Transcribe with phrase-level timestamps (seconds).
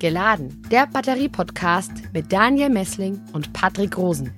[0.00, 4.32] Geladen, der Batterie-Podcast mit Daniel Messling und Patrick Rosen.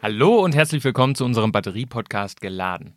[0.00, 2.94] Hallo und herzlich willkommen zu unserem Batterie-Podcast Geladen.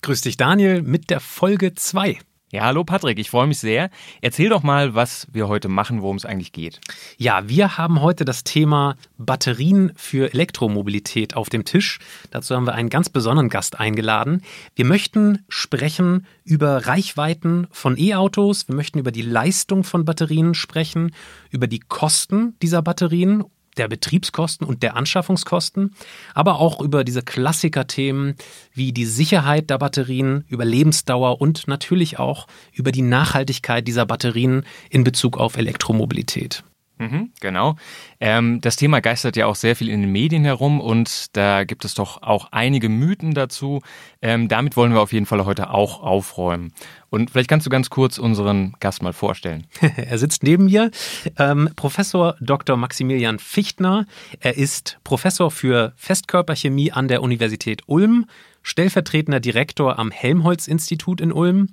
[0.00, 2.18] Grüß dich, Daniel, mit der Folge 2.
[2.52, 3.90] Ja, hallo Patrick, ich freue mich sehr.
[4.22, 6.80] Erzähl doch mal, was wir heute machen, worum es eigentlich geht.
[7.16, 12.00] Ja, wir haben heute das Thema Batterien für Elektromobilität auf dem Tisch.
[12.32, 14.42] Dazu haben wir einen ganz besonderen Gast eingeladen.
[14.74, 21.14] Wir möchten sprechen über Reichweiten von E-Autos, wir möchten über die Leistung von Batterien sprechen,
[21.50, 23.44] über die Kosten dieser Batterien
[23.76, 25.94] der Betriebskosten und der Anschaffungskosten,
[26.34, 28.34] aber auch über diese Klassikerthemen
[28.72, 34.64] wie die Sicherheit der Batterien, über Lebensdauer und natürlich auch über die Nachhaltigkeit dieser Batterien
[34.90, 36.64] in Bezug auf Elektromobilität.
[37.00, 37.76] Mhm, genau.
[38.20, 41.86] Ähm, das Thema geistert ja auch sehr viel in den Medien herum und da gibt
[41.86, 43.80] es doch auch einige Mythen dazu.
[44.20, 46.74] Ähm, damit wollen wir auf jeden Fall heute auch aufräumen.
[47.08, 49.66] Und vielleicht kannst du ganz kurz unseren Gast mal vorstellen.
[49.96, 50.90] er sitzt neben mir,
[51.38, 52.76] ähm, Professor Dr.
[52.76, 54.04] Maximilian Fichtner.
[54.38, 58.26] Er ist Professor für Festkörperchemie an der Universität Ulm,
[58.62, 61.68] stellvertretender Direktor am Helmholtz-Institut in Ulm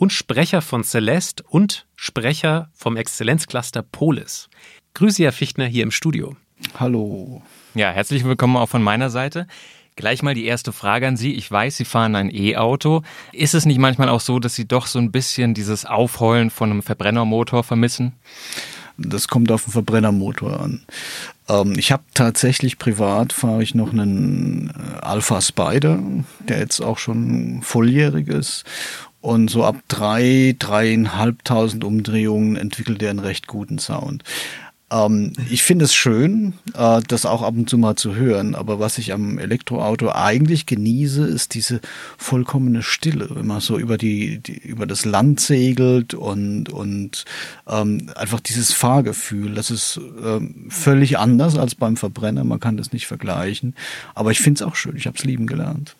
[0.00, 4.48] und Sprecher von Celeste und Sprecher vom Exzellenzcluster Polis.
[4.94, 6.36] Grüße, Herr Fichtner, hier im Studio.
[6.78, 7.42] Hallo.
[7.74, 9.46] Ja, herzlich willkommen auch von meiner Seite.
[9.96, 11.34] Gleich mal die erste Frage an Sie.
[11.34, 13.02] Ich weiß, Sie fahren ein E-Auto.
[13.32, 16.70] Ist es nicht manchmal auch so, dass Sie doch so ein bisschen dieses Aufheulen von
[16.70, 18.14] einem Verbrennermotor vermissen?
[18.96, 20.82] Das kommt auf den Verbrennermotor an.
[21.48, 25.98] Ähm, ich habe tatsächlich privat fahre ich noch einen äh, Alpha Spider,
[26.40, 28.64] der jetzt auch schon volljährig ist
[29.20, 34.24] und so ab drei, dreieinhalbtausend Umdrehungen entwickelt er einen recht guten Sound.
[34.90, 38.80] Ähm, ich finde es schön, äh, das auch ab und zu mal zu hören, aber
[38.80, 41.80] was ich am Elektroauto eigentlich genieße, ist diese
[42.18, 47.24] vollkommene Stille, wenn man so über die, die über das Land segelt und und
[47.68, 49.54] ähm, einfach dieses Fahrgefühl.
[49.54, 52.44] Das ist ähm, völlig anders als beim Verbrenner.
[52.44, 53.74] Man kann das nicht vergleichen,
[54.14, 54.96] aber ich finde es auch schön.
[54.96, 55.96] Ich habe es lieben gelernt.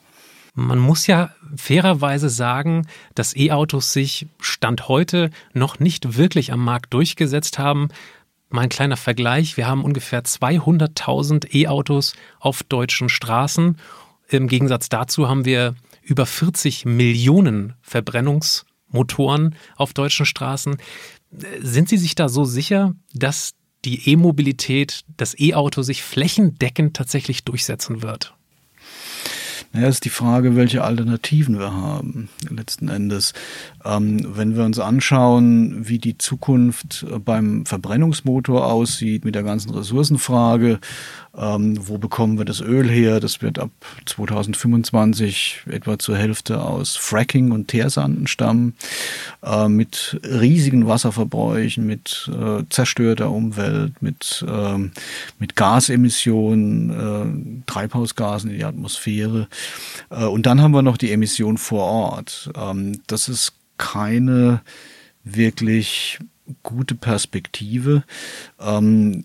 [0.54, 6.92] Man muss ja fairerweise sagen, dass E-Autos sich Stand heute noch nicht wirklich am Markt
[6.92, 7.88] durchgesetzt haben.
[8.48, 9.56] Mal ein kleiner Vergleich.
[9.56, 13.78] Wir haben ungefähr 200.000 E-Autos auf deutschen Straßen.
[14.28, 20.78] Im Gegensatz dazu haben wir über 40 Millionen Verbrennungsmotoren auf deutschen Straßen.
[21.60, 28.02] Sind Sie sich da so sicher, dass die E-Mobilität, das E-Auto sich flächendeckend tatsächlich durchsetzen
[28.02, 28.34] wird?
[29.72, 33.34] Naja, ist die Frage, welche Alternativen wir haben, letzten Endes.
[33.84, 39.70] Ähm, wenn wir uns anschauen, wie die Zukunft äh, beim Verbrennungsmotor aussieht, mit der ganzen
[39.70, 40.80] Ressourcenfrage,
[41.36, 43.20] ähm, wo bekommen wir das Öl her?
[43.20, 43.70] Das wird ab
[44.06, 48.74] 2025 etwa zur Hälfte aus Fracking und Teersanden stammen,
[49.44, 54.78] äh, mit riesigen Wasserverbräuchen, mit äh, zerstörter Umwelt, mit, äh,
[55.38, 59.46] mit Gasemissionen, äh, Treibhausgasen in die Atmosphäre.
[60.10, 62.50] Äh, und dann haben wir noch die Emission vor Ort.
[62.56, 64.62] Ähm, das ist keine
[65.24, 66.18] wirklich
[66.62, 68.04] gute Perspektive.
[68.58, 69.24] Ähm,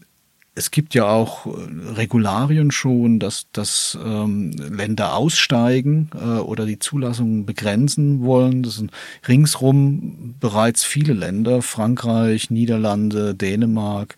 [0.57, 1.49] es gibt ja auch äh,
[1.95, 8.63] Regularien schon, dass, dass ähm, Länder aussteigen äh, oder die Zulassungen begrenzen wollen.
[8.63, 8.91] Das sind
[9.27, 14.15] ringsrum bereits viele Länder, Frankreich, Niederlande, Dänemark,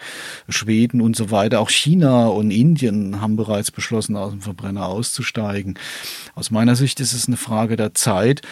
[0.48, 1.60] Schweden und so weiter.
[1.60, 5.80] Auch China und Indien haben bereits beschlossen, aus dem Verbrenner auszusteigen.
[6.36, 8.44] Aus meiner Sicht ist es eine Frage der Zeit.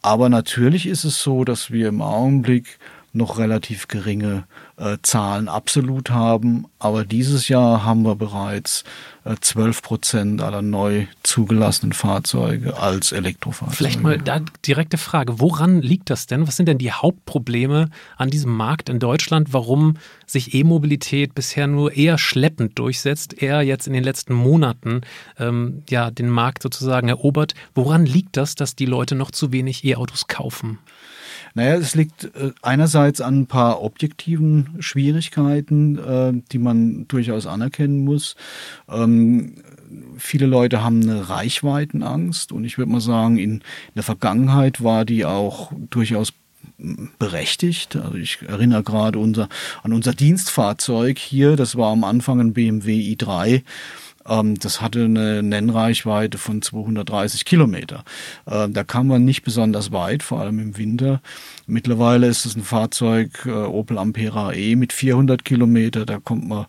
[0.00, 2.78] Aber natürlich ist es so, dass wir im Augenblick
[3.14, 4.44] noch relativ geringe
[4.78, 6.66] äh, Zahlen absolut haben.
[6.78, 8.84] Aber dieses Jahr haben wir bereits
[9.24, 13.76] äh, 12 Prozent aller neu zugelassenen Fahrzeuge als Elektrofahrzeuge.
[13.76, 15.40] Vielleicht mal da direkte Frage.
[15.40, 16.46] Woran liegt das denn?
[16.46, 19.52] Was sind denn die Hauptprobleme an diesem Markt in Deutschland?
[19.52, 25.02] Warum sich E-Mobilität bisher nur eher schleppend durchsetzt, eher jetzt in den letzten Monaten
[25.38, 27.54] ähm, ja den Markt sozusagen erobert?
[27.74, 30.78] Woran liegt das, dass die Leute noch zu wenig E-Autos kaufen?
[31.54, 38.04] Naja, es liegt äh, einerseits an ein paar objektiven Schwierigkeiten, äh, die man durchaus anerkennen
[38.04, 38.36] muss.
[38.88, 39.56] Ähm,
[40.16, 43.62] viele Leute haben eine Reichweitenangst und ich würde mal sagen, in,
[43.94, 46.32] der Vergangenheit war die auch durchaus
[47.18, 47.96] berechtigt.
[47.96, 49.48] Also ich erinnere gerade unser,
[49.82, 53.62] an unser Dienstfahrzeug hier, das war am Anfang ein BMW i3 ähm,
[54.24, 58.04] das hatte eine Nennreichweite von 230 Kilometer.
[58.46, 61.20] Äh, da kam man nicht besonders weit, vor allem im Winter.
[61.66, 66.06] Mittlerweile ist es ein Fahrzeug äh, Opel Ampera E mit 400 Kilometer.
[66.06, 66.66] Da kommt man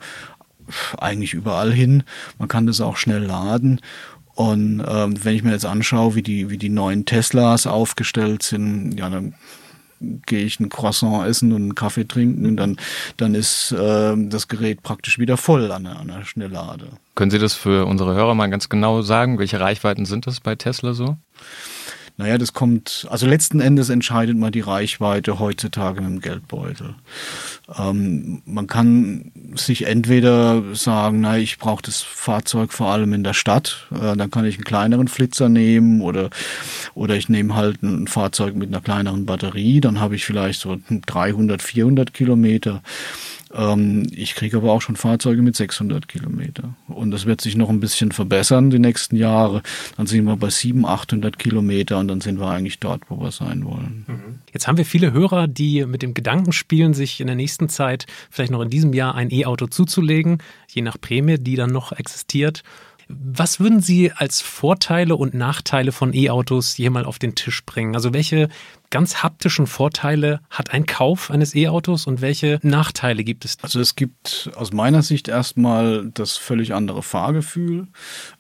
[0.98, 2.04] eigentlich überall hin.
[2.40, 3.82] Man kann das auch schnell laden.
[4.36, 8.98] Und ähm, wenn ich mir jetzt anschaue, wie die, wie die neuen Teslas aufgestellt sind,
[8.98, 9.36] ja, dann
[10.26, 12.78] gehe ich ein Croissant essen und einen Kaffee trinken und dann,
[13.18, 16.88] dann ist äh, das Gerät praktisch wieder voll an an einer Schnelllade.
[17.16, 19.40] Können Sie das für unsere Hörer mal ganz genau sagen?
[19.40, 21.18] Welche Reichweiten sind das bei Tesla so?
[22.16, 26.94] Naja, das kommt, also letzten Endes entscheidet man die Reichweite heutzutage mit dem Geldbeutel.
[27.76, 33.34] Ähm, man kann sich entweder sagen, na, ich brauche das Fahrzeug vor allem in der
[33.34, 36.30] Stadt, äh, dann kann ich einen kleineren Flitzer nehmen oder,
[36.94, 40.78] oder ich nehme halt ein Fahrzeug mit einer kleineren Batterie, dann habe ich vielleicht so
[40.90, 42.84] 300, 400 Kilometer.
[43.54, 46.76] Ähm, ich kriege aber auch schon Fahrzeuge mit 600 Kilometer.
[46.88, 49.62] Und das wird sich noch ein bisschen verbessern die nächsten Jahre.
[49.98, 53.32] Dann sind wir bei 700, 800 Kilometer und dann sind wir eigentlich dort, wo wir
[53.32, 54.06] sein wollen.
[54.08, 54.40] Mhm.
[54.52, 58.06] Jetzt haben wir viele Hörer, die mit dem Gedanken spielen, sich in der nächsten Zeit,
[58.30, 62.64] vielleicht noch in diesem Jahr, ein E-Auto zuzulegen, je nach Prämie, die dann noch existiert.
[63.08, 67.96] Was würden Sie als Vorteile und Nachteile von E-Autos hier mal auf den Tisch bringen?
[67.96, 68.50] Also welche
[68.90, 73.58] ganz haptischen Vorteile hat ein Kauf eines E-Autos und welche Nachteile gibt es?
[73.62, 77.88] Also es gibt aus meiner Sicht erstmal das völlig andere Fahrgefühl.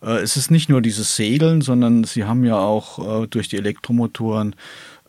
[0.01, 3.57] Äh, es ist nicht nur dieses Segeln, sondern Sie haben ja auch äh, durch die
[3.57, 4.55] Elektromotoren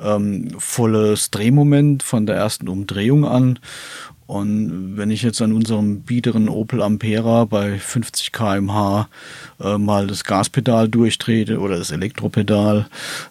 [0.01, 3.59] ähm, volles Drehmoment von der ersten Umdrehung an
[4.26, 9.09] und wenn ich jetzt an unserem biederen Opel Ampera bei 50 kmh
[9.61, 12.87] äh, mal das Gaspedal durchtrete oder das Elektropedal,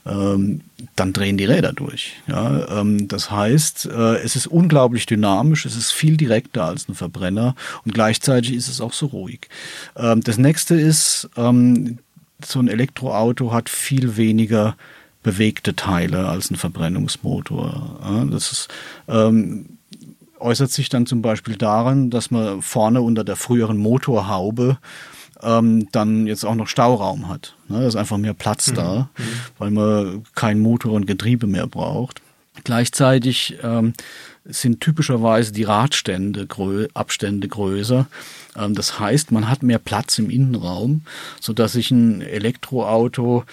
[0.05, 0.61] ähm,
[0.95, 2.13] dann drehen die Räder durch.
[2.27, 6.95] Ja, ähm, das heißt, äh, es ist unglaublich dynamisch, es ist viel direkter als ein
[6.95, 7.55] Verbrenner
[7.85, 9.49] und gleichzeitig ist es auch so ruhig.
[9.95, 11.97] Ähm, das nächste ist, ähm,
[12.45, 14.75] so ein Elektroauto hat viel weniger
[15.23, 17.99] bewegte Teile als ein Verbrennungsmotor.
[18.03, 18.67] Ja, das ist
[19.07, 19.77] ähm,
[20.43, 24.77] äußert sich dann zum Beispiel darin, dass man vorne unter der früheren Motorhaube
[25.41, 27.55] ähm, dann jetzt auch noch Stauraum hat.
[27.67, 27.81] Ne?
[27.81, 28.75] Da ist einfach mehr Platz mhm.
[28.75, 29.23] da, mhm.
[29.57, 32.21] weil man kein Motor und Getriebe mehr braucht.
[32.63, 33.93] Gleichzeitig ähm,
[34.45, 38.07] sind typischerweise die Radstände grö Abstände größer.
[38.55, 41.01] Ähm, das heißt, man hat mehr Platz im Innenraum,
[41.39, 43.43] so dass sich ein Elektroauto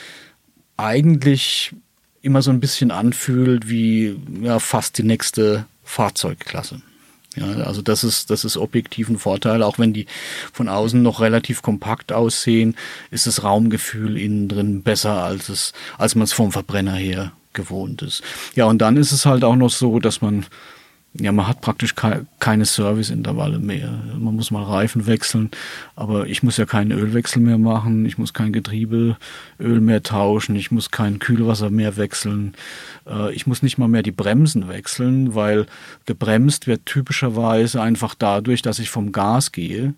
[0.76, 1.74] eigentlich
[2.22, 6.82] immer so ein bisschen anfühlt wie ja, fast die nächste Fahrzeugklasse.
[7.36, 9.62] Ja, also das ist, das ist objektiv ein Vorteil.
[9.62, 10.06] Auch wenn die
[10.52, 12.74] von außen noch relativ kompakt aussehen,
[13.10, 18.02] ist das Raumgefühl innen drin besser, als es, als man es vom Verbrenner her gewohnt
[18.02, 18.22] ist.
[18.56, 20.46] Ja, und dann ist es halt auch noch so, dass man
[21.14, 23.90] ja, man hat praktisch keine Serviceintervalle mehr.
[24.16, 25.50] Man muss mal Reifen wechseln,
[25.96, 29.16] aber ich muss ja keinen Ölwechsel mehr machen, ich muss kein Getriebeöl
[29.58, 32.54] mehr tauschen, ich muss kein Kühlwasser mehr wechseln,
[33.08, 35.66] äh, ich muss nicht mal mehr die Bremsen wechseln, weil
[36.06, 39.94] gebremst wird typischerweise einfach dadurch, dass ich vom Gas gehe.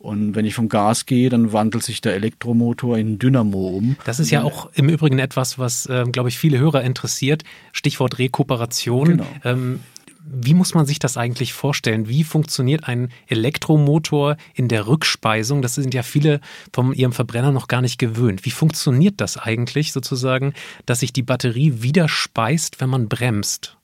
[0.00, 3.96] Und wenn ich vom Gas gehe, dann wandelt sich der Elektromotor in Dynamo um.
[4.04, 7.44] Das ist ja auch im Übrigen etwas, was, äh, glaube ich, viele Hörer interessiert.
[7.72, 9.08] Stichwort Rekuperation.
[9.08, 9.26] Genau.
[9.44, 9.80] Ähm,
[10.30, 12.08] wie muss man sich das eigentlich vorstellen?
[12.08, 15.62] Wie funktioniert ein Elektromotor in der Rückspeisung?
[15.62, 16.40] Das sind ja viele
[16.72, 18.44] von ihrem Verbrenner noch gar nicht gewöhnt.
[18.44, 20.54] Wie funktioniert das eigentlich sozusagen,
[20.86, 23.76] dass sich die Batterie wieder speist, wenn man bremst?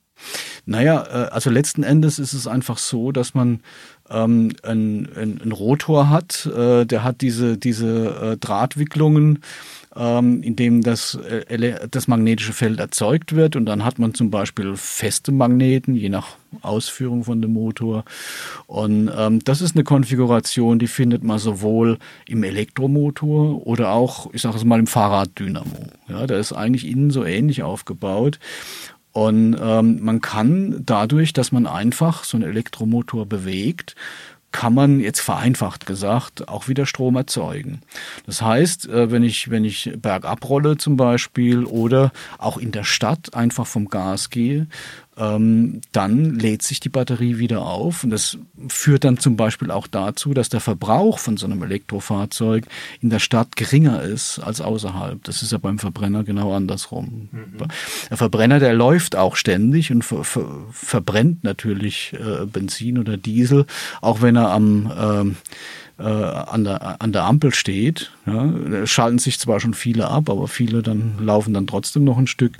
[0.66, 3.60] Naja, äh, also letzten Endes ist es einfach so, dass man
[4.08, 9.40] ähm, einen, einen Rotor hat, äh, der hat diese, diese äh, Drahtwicklungen
[9.96, 13.56] ähm, in dem das, äh, das magnetische Feld erzeugt wird.
[13.56, 18.04] Und dann hat man zum Beispiel feste Magneten, je nach Ausführung von dem Motor.
[18.66, 24.42] Und ähm, das ist eine Konfiguration, die findet man sowohl im Elektromotor oder auch, ich
[24.42, 25.88] sage es mal, im Fahrraddynamo.
[26.08, 28.38] Ja, der ist eigentlich innen so ähnlich aufgebaut.
[29.12, 33.94] Und ähm, man kann dadurch, dass man einfach so einen Elektromotor bewegt,
[34.54, 37.80] kann man jetzt vereinfacht gesagt auch wieder Strom erzeugen.
[38.24, 42.84] Das heißt, äh, wenn ich, wenn ich bergab rolle zum Beispiel oder auch in der
[42.84, 44.68] Stadt einfach vom Gas gehe,
[45.16, 48.04] ähm, dann lädt sich die Batterie wieder auf.
[48.04, 52.66] Und das führt dann zum Beispiel auch dazu, dass der Verbrauch von so einem Elektrofahrzeug
[53.00, 55.22] in der Stadt geringer ist als außerhalb.
[55.24, 57.28] Das ist ja beim Verbrenner genau andersrum.
[57.32, 57.68] Mhm.
[58.10, 63.66] Der Verbrenner, der läuft auch ständig und ver ver verbrennt natürlich äh, Benzin oder Diesel,
[64.00, 65.36] auch wenn er am ähm,
[65.98, 68.10] äh, an, der, an der Ampel steht.
[68.26, 72.26] Ja, schalten sich zwar schon viele ab, aber viele dann laufen dann trotzdem noch ein
[72.26, 72.58] Stück.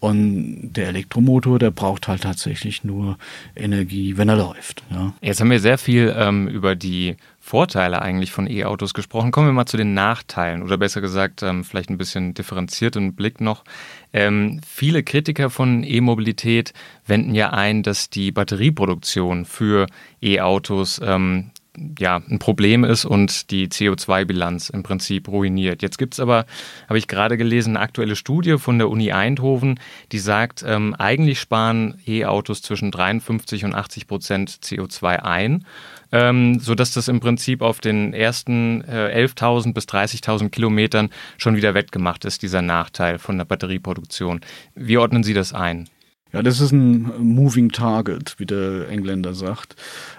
[0.00, 3.18] Und der Elektromotor, der braucht halt tatsächlich nur
[3.56, 4.84] Energie, wenn er läuft.
[4.90, 5.12] Ja.
[5.20, 9.30] Jetzt haben wir sehr viel ähm, über die Vorteile eigentlich von E-Autos gesprochen.
[9.30, 13.40] Kommen wir mal zu den Nachteilen oder besser gesagt, ähm, vielleicht ein bisschen differenzierten Blick
[13.40, 13.64] noch.
[14.12, 16.74] Ähm, viele Kritiker von E-Mobilität
[17.06, 19.86] wenden ja ein, dass die Batterieproduktion für
[20.20, 21.50] E-Autos ähm,
[21.98, 25.82] ja, ein Problem ist und die CO2-Bilanz im Prinzip ruiniert.
[25.82, 26.46] Jetzt gibt es aber,
[26.88, 29.80] habe ich gerade gelesen, eine aktuelle Studie von der Uni Eindhoven,
[30.12, 35.64] die sagt, ähm, eigentlich sparen E-Autos zwischen 53 und 80 Prozent CO2 ein,
[36.12, 41.74] ähm, sodass das im Prinzip auf den ersten äh, 11.000 bis 30.000 Kilometern schon wieder
[41.74, 44.40] wettgemacht ist, dieser Nachteil von der Batterieproduktion.
[44.74, 45.88] Wie ordnen Sie das ein?
[46.32, 49.76] Ja, das ist ein Moving Target, wie der Engländer sagt.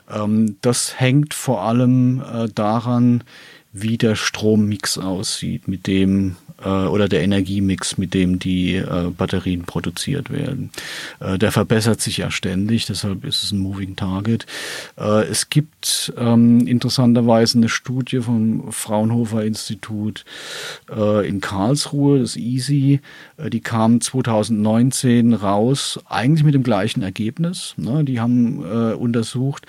[0.10, 3.24] Ähm, das hängt vor allem äh, daran,
[3.72, 6.36] wie der Strommix aussieht, mit dem
[6.66, 10.72] oder der Energiemix, mit dem die äh, Batterien produziert werden.
[11.20, 14.46] Äh, der verbessert sich ja ständig, deshalb ist es ein Moving Target.
[14.98, 20.26] Äh, es gibt ähm, interessanterweise eine Studie vom Fraunhofer Institut
[20.96, 23.00] äh, in Karlsruhe, das EASY,
[23.38, 27.74] äh, die kam 2019 raus, eigentlich mit dem gleichen Ergebnis.
[27.78, 28.04] Ne?
[28.04, 29.66] Die haben untersucht,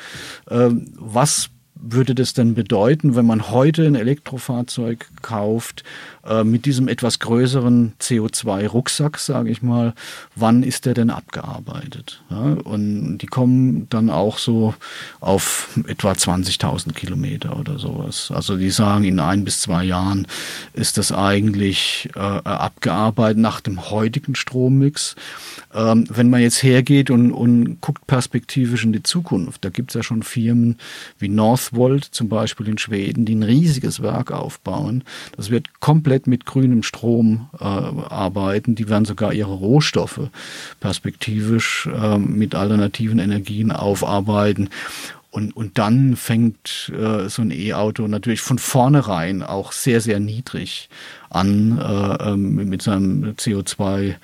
[0.47, 5.85] was würde das denn bedeuten, wenn man heute ein Elektrofahrzeug kauft
[6.27, 9.95] äh, mit diesem etwas größeren CO2-Rucksack, sage ich mal,
[10.37, 12.23] wann ist der denn abgearbeitet?
[12.31, 14.75] Ja, und die kommen dann auch so
[15.21, 18.31] auf etwa 20.000 Kilometer oder sowas.
[18.35, 20.27] Also die sagen, in ein bis zwei Jahren
[20.75, 25.17] ist das eigentlich äh, abgearbeitet nach dem heutigen Strommix.
[25.73, 29.95] Ähm, wenn man jetzt hergeht und, und guckt perspektivisch in die Zukunft, da gibt es
[29.95, 30.77] ja schon Firmen
[31.19, 35.05] wie Northvolt zum Beispiel in Schweden, die ein riesiges Werk aufbauen.
[35.37, 38.75] Das wird komplett mit grünem Strom äh, arbeiten.
[38.75, 40.29] Die werden sogar ihre Rohstoffe
[40.81, 44.71] perspektivisch äh, mit alternativen Energien aufarbeiten.
[45.31, 50.89] Und, und dann fängt äh, so ein E-Auto natürlich von vornherein auch sehr, sehr niedrig
[51.29, 54.17] an äh, ähm, mit seinem CO2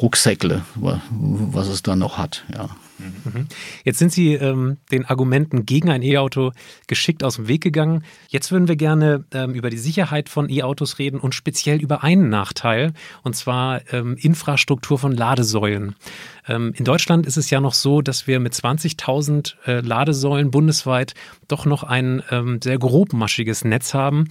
[0.00, 2.44] Rucksäckle, was es dann noch hat.
[2.52, 2.70] Ja.
[2.98, 3.46] Mhm.
[3.84, 6.52] Jetzt sind Sie ähm, den Argumenten gegen ein E-Auto
[6.86, 8.04] geschickt aus dem Weg gegangen.
[8.28, 12.28] Jetzt würden wir gerne ähm, über die Sicherheit von E-Autos reden und speziell über einen
[12.28, 15.96] Nachteil, und zwar ähm, Infrastruktur von Ladesäulen.
[16.46, 21.14] Ähm, in Deutschland ist es ja noch so, dass wir mit 20.000 äh, Ladesäulen bundesweit
[21.48, 24.28] doch noch ein ähm, sehr grobmaschiges Netz haben.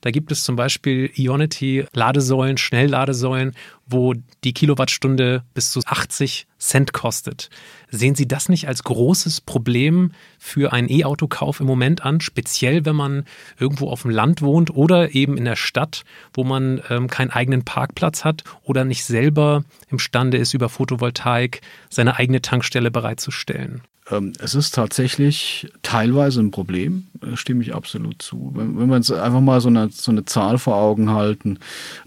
[0.00, 3.54] Da gibt es zum Beispiel Ionity-Ladesäulen, Schnellladesäulen,
[3.86, 7.50] wo die Kilowattstunde bis zu 80 Cent kostet.
[7.90, 12.96] Sehen Sie das nicht als großes Problem für einen E-Auto-Kauf im Moment an, speziell wenn
[12.96, 13.24] man
[13.58, 17.64] irgendwo auf dem Land wohnt oder eben in der Stadt, wo man ähm, keinen eigenen
[17.64, 23.82] Parkplatz hat oder nicht selber imstande ist, über Photovoltaik seine eigene Tankstelle bereitzustellen?
[24.10, 28.52] Ähm, es ist tatsächlich teilweise ein Problem, äh, stimme ich absolut zu.
[28.54, 31.58] Wenn, wenn wir uns einfach mal so eine, so eine Zahl vor Augen halten,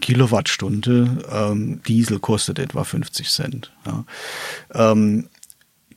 [0.01, 3.71] Kilowattstunde ähm, Diesel kostet etwa 50 Cent.
[3.85, 4.05] Ja.
[4.73, 5.27] Ähm,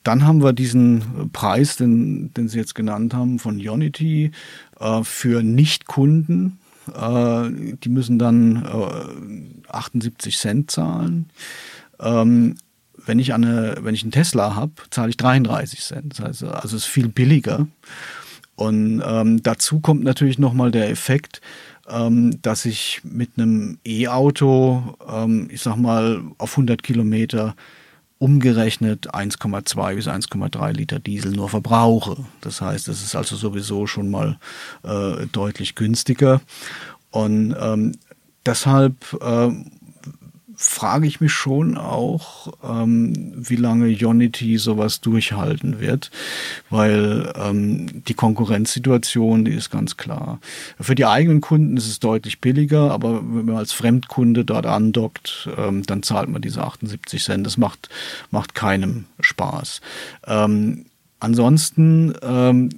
[0.02, 4.32] dann haben wir diesen Preis, den, den Sie jetzt genannt haben, von Unity
[4.80, 6.58] äh, für Nichtkunden.
[6.88, 7.50] Äh,
[7.84, 11.30] die müssen dann äh, 78 Cent zahlen.
[12.00, 12.56] Ähm,
[13.06, 16.12] wenn ich eine, wenn ich einen Tesla habe, zahle ich 33 Cent.
[16.12, 17.66] Das heißt, also es ist viel billiger.
[18.54, 21.40] Und ähm, dazu kommt natürlich nochmal der Effekt,
[21.88, 27.56] ähm, dass ich mit einem E-Auto, ähm, ich sag mal, auf 100 Kilometer
[28.18, 32.16] umgerechnet 1,2 bis 1,3 Liter Diesel nur verbrauche.
[32.40, 34.38] Das heißt, es ist also sowieso schon mal
[34.84, 36.40] äh, deutlich günstiger.
[37.10, 37.92] Und ähm,
[38.46, 39.50] deshalb äh,
[40.62, 46.10] frage ich mich schon auch, ähm, wie lange Unity sowas durchhalten wird,
[46.70, 50.40] weil ähm, die Konkurrenzsituation, die ist ganz klar.
[50.80, 55.48] Für die eigenen Kunden ist es deutlich billiger, aber wenn man als Fremdkunde dort andockt,
[55.56, 57.46] ähm, dann zahlt man diese 78 Cent.
[57.46, 57.88] Das macht,
[58.30, 59.80] macht keinem Spaß.
[60.26, 60.86] Ähm,
[61.18, 62.70] ansonsten ähm,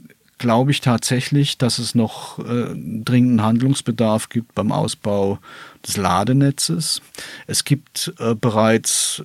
[0.45, 5.39] glaube ich tatsächlich, dass es noch äh, dringenden Handlungsbedarf gibt beim Ausbau
[5.87, 7.01] des Ladenetzes.
[7.47, 9.25] Es gibt äh, bereits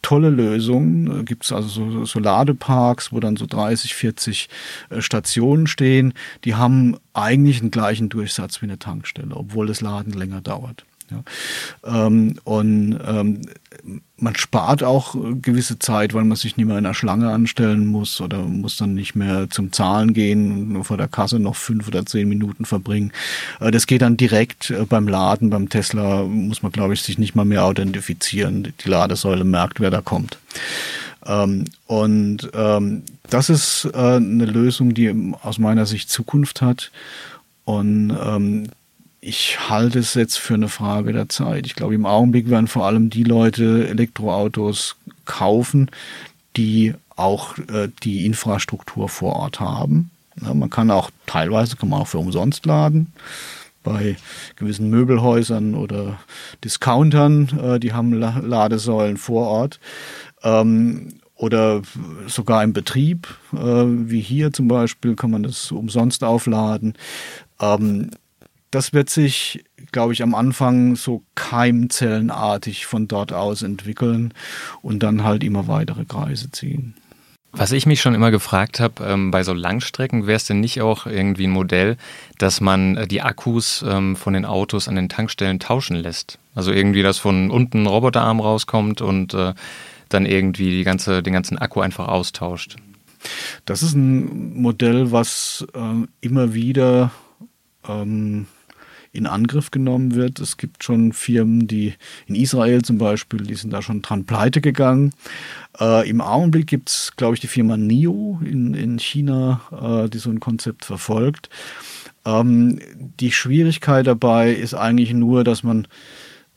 [0.00, 1.22] tolle Lösungen.
[1.22, 4.48] Äh, gibt es also so, so, Ladeparks, wo dann so 30, 40
[4.90, 6.14] äh, Stationen stehen.
[6.44, 10.84] Die haben eigentlich einen gleichen Durchsatz wie eine Tankstelle, obwohl das Laden länger dauert.
[11.10, 12.06] Ja.
[12.06, 13.42] Ähm, und ähm,
[14.16, 18.20] man spart auch gewisse Zeit, weil man sich nicht mehr in einer Schlange anstellen muss
[18.20, 22.06] oder muss dann nicht mehr zum Zahlen gehen und vor der Kasse noch fünf oder
[22.06, 23.12] zehn Minuten verbringen.
[23.60, 25.50] Äh, das geht dann direkt äh, beim Laden.
[25.50, 28.72] Beim Tesla muss man, glaube ich, sich nicht mal mehr authentifizieren.
[28.84, 30.38] Die Ladesäule merkt, wer da kommt.
[31.26, 36.90] Ähm, und ähm, das ist äh, eine Lösung, die aus meiner Sicht Zukunft hat.
[37.64, 38.68] Und ähm,
[39.26, 41.64] ich halte es jetzt für eine Frage der Zeit.
[41.64, 45.90] Ich glaube, im Augenblick werden vor allem die Leute Elektroautos kaufen,
[46.56, 50.10] die auch äh, die Infrastruktur vor Ort haben.
[50.42, 53.12] Ja, man kann auch teilweise kann man auch für umsonst laden
[53.82, 54.16] bei
[54.56, 56.18] gewissen Möbelhäusern oder
[56.62, 59.80] Discountern, äh, die haben Ladesäulen vor Ort.
[60.42, 61.82] Ähm, oder
[62.26, 66.94] sogar im Betrieb, äh, wie hier zum Beispiel, kann man das umsonst aufladen.
[67.60, 68.10] Ähm,
[68.74, 74.34] das wird sich, glaube ich, am Anfang so keimzellenartig von dort aus entwickeln
[74.82, 76.94] und dann halt immer weitere Kreise ziehen.
[77.52, 80.80] Was ich mich schon immer gefragt habe, ähm, bei so Langstrecken, wäre es denn nicht
[80.82, 81.96] auch irgendwie ein Modell,
[82.38, 86.40] dass man äh, die Akkus ähm, von den Autos an den Tankstellen tauschen lässt?
[86.56, 89.54] Also irgendwie, dass von unten ein Roboterarm rauskommt und äh,
[90.08, 92.74] dann irgendwie die ganze, den ganzen Akku einfach austauscht.
[93.66, 97.12] Das ist ein Modell, was äh, immer wieder
[97.88, 98.46] ähm,
[99.14, 100.40] in Angriff genommen wird.
[100.40, 101.94] Es gibt schon Firmen, die
[102.26, 105.12] in Israel zum Beispiel, die sind da schon dran pleite gegangen.
[105.80, 110.18] Äh, Im Augenblick gibt es, glaube ich, die Firma NIO in, in China, äh, die
[110.18, 111.48] so ein Konzept verfolgt.
[112.26, 112.80] Ähm,
[113.20, 115.86] die Schwierigkeit dabei ist eigentlich nur, dass man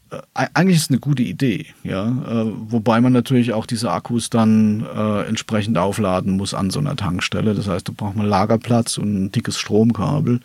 [0.09, 4.29] äh, eigentlich ist es eine gute Idee, ja, äh, wobei man natürlich auch diese Akkus
[4.29, 7.53] dann äh, entsprechend aufladen muss an so einer Tankstelle.
[7.53, 10.39] Das heißt, da braucht man Lagerplatz und ein dickes Stromkabel.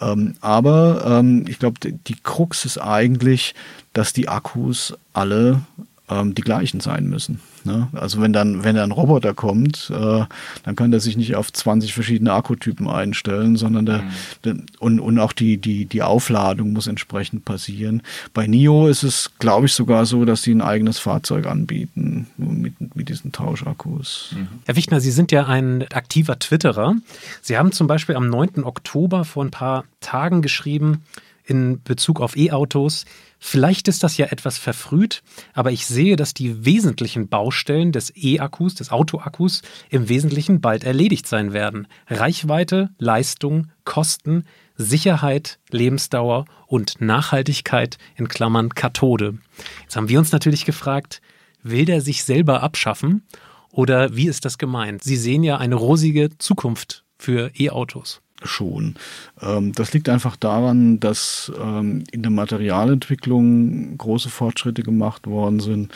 [0.00, 3.54] Ähm, aber ähm, ich glaube, die, Krux ist eigentlich,
[3.92, 5.62] dass die Akkus alle
[6.08, 7.40] ähm, die gleichen sein müssen.
[7.68, 7.88] Ne?
[7.92, 10.24] Also wenn dann, wenn ein Roboter kommt, äh,
[10.64, 14.10] dann kann der sich nicht auf 20 verschiedene Akkutypen einstellen, sondern der, mhm.
[14.44, 18.02] der, und, und auch die, die, die Aufladung muss entsprechend passieren.
[18.32, 22.96] Bei NIO ist es, glaube ich, sogar so, dass sie ein eigenes Fahrzeug anbieten mit,
[22.96, 24.34] mit diesen Tauschakkus.
[24.34, 24.48] Mhm.
[24.64, 26.96] Herr Wichner, Sie sind ja ein aktiver Twitterer.
[27.42, 28.64] Sie haben zum Beispiel am 9.
[28.64, 31.02] Oktober vor ein paar Tagen geschrieben,
[31.48, 33.06] in Bezug auf E-Autos.
[33.38, 35.22] Vielleicht ist das ja etwas verfrüht,
[35.54, 41.26] aber ich sehe, dass die wesentlichen Baustellen des E-Akkus, des Autoakkus, im Wesentlichen bald erledigt
[41.26, 41.88] sein werden.
[42.08, 44.44] Reichweite, Leistung, Kosten,
[44.76, 49.38] Sicherheit, Lebensdauer und Nachhaltigkeit in Klammern Kathode.
[49.82, 51.22] Jetzt haben wir uns natürlich gefragt,
[51.62, 53.26] will der sich selber abschaffen
[53.70, 55.02] oder wie ist das gemeint?
[55.02, 58.94] Sie sehen ja eine rosige Zukunft für E-Autos schon.
[59.42, 65.92] Ähm, das liegt einfach daran, dass ähm, in der Materialentwicklung große Fortschritte gemacht worden sind.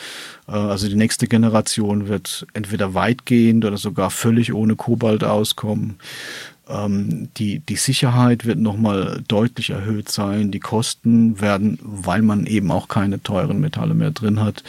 [0.47, 5.97] Äh, also die nächste Generation wird entweder weitgehend oder sogar völlig ohne Kobalt auskommen.
[6.69, 10.51] Ähm, die, die Sicherheit wird nochmal deutlich erhöht sein.
[10.51, 14.63] Die Kosten werden, weil man eben auch keine teuren Metalle mehr drin hat,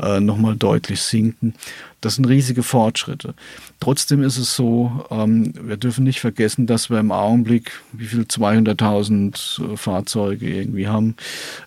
[0.00, 1.54] äh, nochmal deutlich sinken.
[2.00, 3.34] Das sind riesige Fortschritte.
[3.78, 8.22] Trotzdem ist es so, ähm, wir dürfen nicht vergessen, dass wir im Augenblick wie viel
[8.22, 11.16] 200.000 äh, Fahrzeuge irgendwie haben.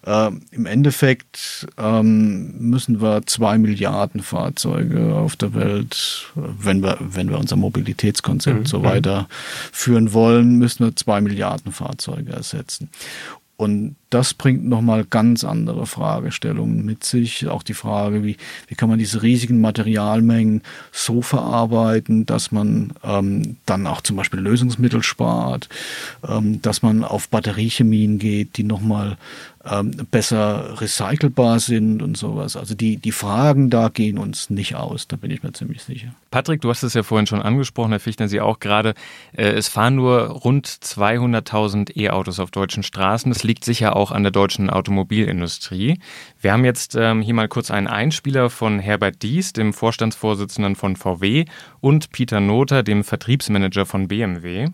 [0.05, 7.29] Äh, Im Endeffekt ähm, müssen wir zwei Milliarden Fahrzeuge auf der Welt, wenn wir, wenn
[7.29, 8.65] wir unser Mobilitätskonzept mhm.
[8.65, 8.83] so mhm.
[8.83, 12.89] weiterführen wollen, müssen wir zwei Milliarden Fahrzeuge ersetzen.
[13.55, 17.47] Und das bringt nochmal ganz andere Fragestellungen mit sich.
[17.47, 18.37] Auch die Frage, wie,
[18.67, 24.39] wie kann man diese riesigen Materialmengen so verarbeiten, dass man ähm, dann auch zum Beispiel
[24.39, 25.69] Lösungsmittel spart,
[26.27, 29.17] ähm, dass man auf Batteriechemien geht, die nochmal
[29.69, 32.57] ähm, besser recycelbar sind und sowas.
[32.57, 36.13] Also die, die Fragen da gehen uns nicht aus, da bin ich mir ziemlich sicher.
[36.31, 38.93] Patrick, du hast es ja vorhin schon angesprochen, Herr Fichtner, Sie auch gerade.
[39.31, 43.31] Äh, es fahren nur rund 200.000 E-Autos auf deutschen Straßen.
[43.31, 45.99] Das liegt sicher auch an der deutschen Automobilindustrie.
[46.41, 50.95] Wir haben jetzt ähm, hier mal kurz einen Einspieler von Herbert Dies, dem Vorstandsvorsitzenden von
[50.95, 51.45] VW,
[51.79, 54.67] und Peter Noter, dem Vertriebsmanager von BMW.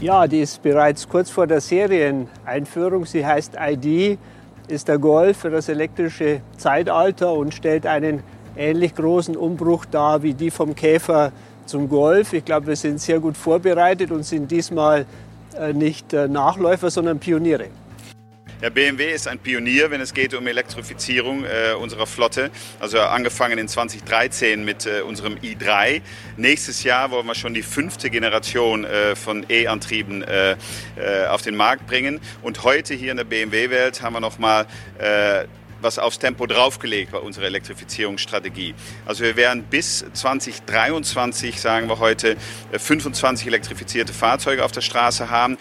[0.00, 3.04] Ja, die ist bereits kurz vor der Serieneinführung.
[3.04, 4.18] Sie heißt ID,
[4.66, 8.22] ist der Golf für das elektrische Zeitalter und stellt einen
[8.56, 11.32] ähnlich großen Umbruch dar wie die vom Käfer
[11.66, 12.32] zum Golf.
[12.32, 15.04] Ich glaube, wir sind sehr gut vorbereitet und sind diesmal
[15.58, 17.66] äh, nicht äh, Nachläufer, sondern Pioniere.
[18.62, 22.50] Ja, BMW ist ein Pionier, wenn es geht um Elektrifizierung äh, unserer Flotte.
[22.78, 26.02] Also angefangen in 2013 mit äh, unserem i3.
[26.36, 30.56] Nächstes Jahr wollen wir schon die fünfte Generation äh, von E-Antrieben äh,
[30.96, 32.20] äh, auf den Markt bringen.
[32.42, 34.66] Und heute hier in der BMW-Welt haben wir nochmal
[34.98, 35.46] äh,
[35.80, 38.74] was aufs Tempo draufgelegt bei unserer Elektrifizierungsstrategie.
[39.06, 42.36] Also wir werden bis 2023, sagen wir heute,
[42.72, 45.56] 25 elektrifizierte Fahrzeuge auf der Straße haben.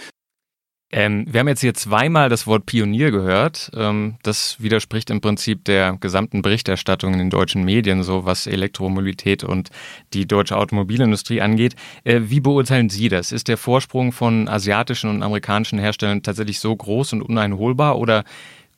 [0.91, 3.69] Ähm, wir haben jetzt hier zweimal das Wort Pionier gehört.
[3.75, 9.43] Ähm, das widerspricht im Prinzip der gesamten Berichterstattung in den deutschen Medien, so was Elektromobilität
[9.43, 9.69] und
[10.13, 11.75] die deutsche Automobilindustrie angeht.
[12.03, 13.31] Äh, wie beurteilen Sie das?
[13.31, 18.23] Ist der Vorsprung von asiatischen und amerikanischen Herstellern tatsächlich so groß und uneinholbar oder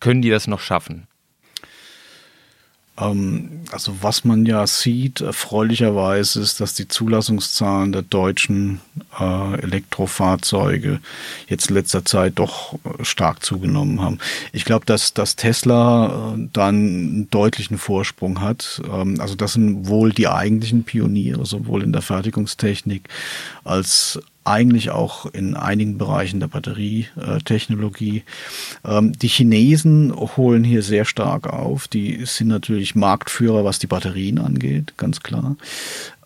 [0.02, 1.08] können die das noch schaffen?
[3.00, 8.82] Ähm, also was man ja sieht, erfreulicherweise ist, dass die Zulassungszahlen der deutschen
[9.20, 11.00] äh, Elektrofahrzeuge
[11.48, 14.20] jetzt in letzter Zeit doch stark zugenommen haben.
[14.52, 18.82] Ich glaube, dass, dass Tesla äh, dann einen deutlichen Vorsprung hat.
[18.92, 23.08] Ähm, also das sind wohl die eigentlichen Pioniere, sowohl in der Fertigungstechnik
[23.64, 28.24] als eigentlich auch in einigen Bereichen der Batterietechnologie.
[28.84, 31.88] Ähm, die Chinesen holen hier sehr stark auf.
[31.88, 35.58] Die sind natürlich Marktführer, was die Batterien angeht, ganz klar.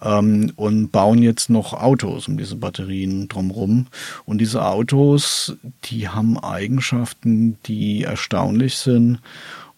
[0.01, 3.87] Ähm, und bauen jetzt noch Autos um diese Batterien drumherum.
[4.23, 9.19] Und diese Autos, die haben Eigenschaften, die erstaunlich sind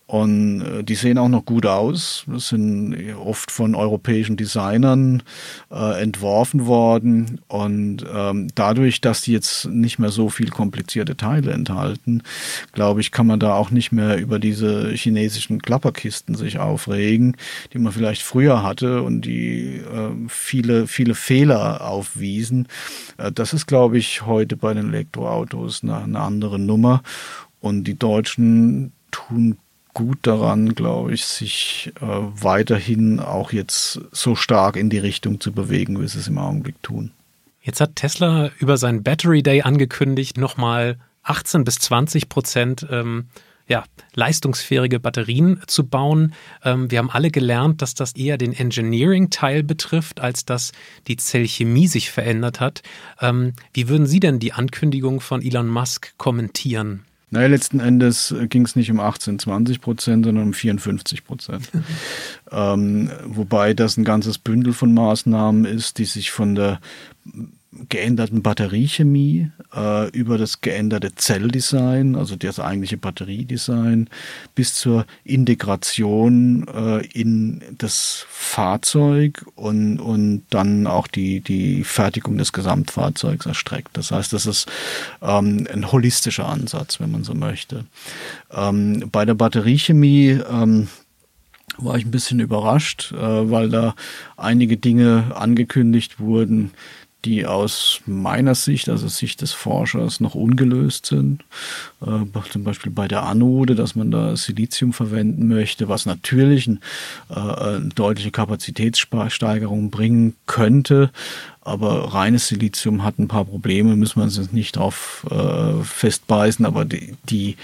[0.08, 2.24] und äh, die sehen auch noch gut aus.
[2.28, 5.22] Das sind oft von europäischen Designern
[5.70, 7.41] äh, entworfen worden.
[7.50, 12.24] Und ähm, dadurch, dass die jetzt nicht mehr so viel komplizierte Teile enthalten,
[12.72, 17.36] glaube ich, kann man da auch nicht mehr über diese chinesischen Klapperkisten sich aufregen,
[17.74, 22.70] die man vielleicht früher hatte und die äh, viele, viele Fehler aufwiesen.
[23.17, 27.04] Äh, das ist, glaube ich, heute bei den Elektroautos eine, eine andere Nummer.
[27.60, 29.58] Und die Deutschen tun
[29.98, 35.52] gut daran, glaube ich, sich äh, weiterhin auch jetzt so stark in die Richtung zu
[35.52, 37.10] bewegen, wie sie es im Augenblick tun.
[37.64, 43.26] Jetzt hat Tesla über seinen Battery Day angekündigt, nochmal 18 bis 20 Prozent ähm,
[43.68, 46.36] ja, leistungsfähige Batterien zu bauen.
[46.64, 50.74] Ähm, wir haben alle gelernt, dass das eher den Engineering-Teil betrifft, als dass
[51.08, 52.84] die Zellchemie sich verändert hat.
[53.20, 57.04] Ähm, wie würden Sie denn die Ankündigung von Elon Musk kommentieren?
[57.30, 61.70] Naja, letzten Endes äh, ging es nicht um 18, 20 Prozent, sondern um 54 Prozent.
[62.52, 66.80] ähm, wobei das ein ganzes Bündel von Maßnahmen ist, die sich von der
[67.90, 74.10] geänderten Batteriechemie, äh, über das geänderte Zelldesign, also das eigentliche Batteriedesign,
[74.56, 82.54] bis zur Integration äh, in das Fahrzeug und, und dann auch die, die Fertigung des
[82.54, 83.90] Gesamtfahrzeugs erstreckt.
[83.94, 84.68] Das heißt, das ist
[85.22, 87.86] ähm, ein holistischer Ansatz, wenn man so möchte.
[88.52, 90.88] Ähm, bei der Batteriechemie ähm,
[91.78, 93.96] war ich ein bisschen überrascht, äh, weil da
[94.36, 96.72] einige Dinge angekündigt wurden,
[97.28, 101.44] die aus meiner Sicht, also Sicht des Forschers, noch ungelöst sind.
[102.02, 106.80] Äh, zum Beispiel bei der Anode, dass man da Silizium verwenden möchte, was natürlich ein,
[107.30, 111.12] äh, eine deutliche Kapazitätssteigerung bringen könnte.
[111.60, 116.66] Aber reines Silizium hat ein paar Probleme, müssen wir uns jetzt nicht drauf äh, festbeißen,
[116.66, 117.58] aber die, die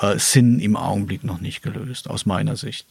[0.00, 2.86] äh, sind im Augenblick noch nicht gelöst, aus meiner Sicht.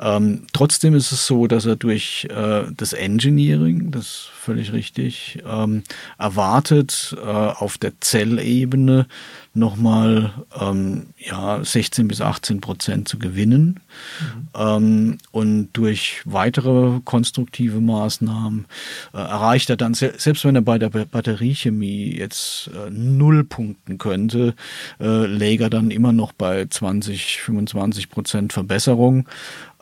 [0.00, 5.42] Ähm, trotzdem ist es so, dass er durch äh, das Engineering, das ist völlig richtig,
[5.46, 5.82] ähm,
[6.18, 9.06] erwartet, äh, auf der Zellebene
[9.52, 13.80] nochmal ähm, ja, 16 bis 18 Prozent zu gewinnen.
[14.20, 14.48] Mhm.
[14.54, 18.66] Ähm, und durch weitere konstruktive Maßnahmen
[19.12, 24.54] äh, erreicht er dann, selbst wenn er bei der Batteriechemie jetzt äh, null punkten könnte,
[25.00, 29.28] äh, läge er dann immer noch bei 20, 25 Prozent Verbesserung.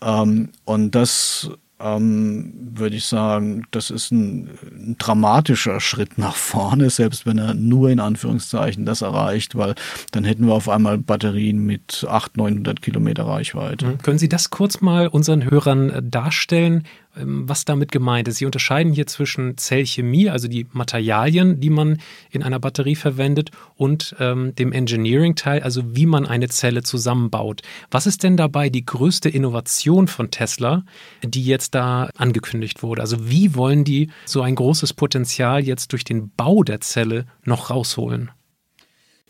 [0.03, 6.88] Ähm, und das ähm, würde ich sagen, das ist ein, ein, dramatischer Schritt nach vorne,
[6.88, 9.75] selbst wenn er nur in Anführungszeichen das erreicht, weil
[10.12, 13.87] dann hätten wir auf einmal Batterien mit 800, 900 Kilometer Reichweite.
[13.87, 13.99] Mhm.
[13.99, 16.85] Können Sie das kurz mal unseren Hörern äh, darstellen?
[17.16, 18.37] Ähm, was damit gemeint ist.
[18.37, 21.98] Sie unterscheiden hier zwischen Zellchemie, also die Materialien, die man
[22.31, 27.62] in einer Batterie verwendet, und ähm, dem Engineering-Teil, also wie man eine Zelle zusammenbaut.
[27.90, 30.85] Was ist denn dabei die größte Innovation von Tesla,
[31.22, 33.02] die jetzt da angekündigt wurde?
[33.02, 37.70] Also wie wollen die so ein großes Potenzial jetzt durch den Bau der Zelle noch
[37.70, 38.31] rausholen?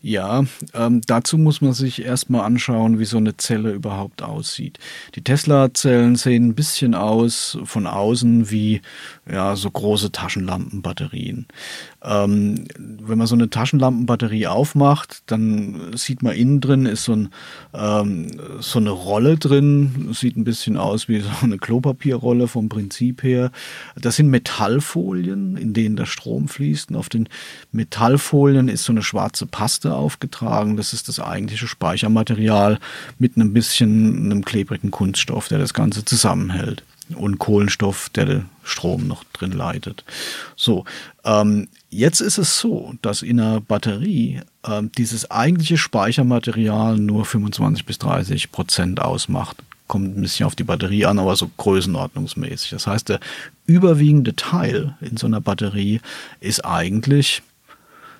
[0.06, 4.78] Ja, ähm, dazu muss man sich erstmal anschauen, wie so eine Zelle überhaupt aussieht.
[5.16, 8.82] Die Tesla-Zellen sehen ein bisschen aus von außen wie
[9.28, 11.48] ja, so große Taschenlampenbatterien.
[12.04, 17.30] Ähm, wenn man so eine Taschenlampenbatterie aufmacht, dann sieht man innen drin ist so, ein,
[17.74, 18.28] ähm,
[18.60, 23.50] so eine Rolle drin, sieht ein bisschen aus wie so eine Klopapierrolle vom Prinzip her.
[24.00, 26.90] Das sind Metallfolien, in denen der Strom fließt.
[26.90, 27.28] Und auf den
[27.72, 30.76] Metallfolien ist so eine schwarze Paste aufgetragen.
[30.76, 32.78] Das ist das eigentliche Speichermaterial
[33.18, 39.06] mit einem bisschen einem klebrigen Kunststoff, der das Ganze zusammenhält und Kohlenstoff, der den Strom
[39.06, 40.04] noch drin leitet.
[40.56, 40.84] So,
[41.24, 47.86] ähm, jetzt ist es so, dass in einer Batterie äh, dieses eigentliche Speichermaterial nur 25
[47.86, 49.56] bis 30 Prozent ausmacht.
[49.86, 52.70] Kommt ein bisschen auf die Batterie an, aber so größenordnungsmäßig.
[52.70, 53.20] Das heißt, der
[53.66, 56.00] überwiegende Teil in so einer Batterie
[56.40, 57.42] ist eigentlich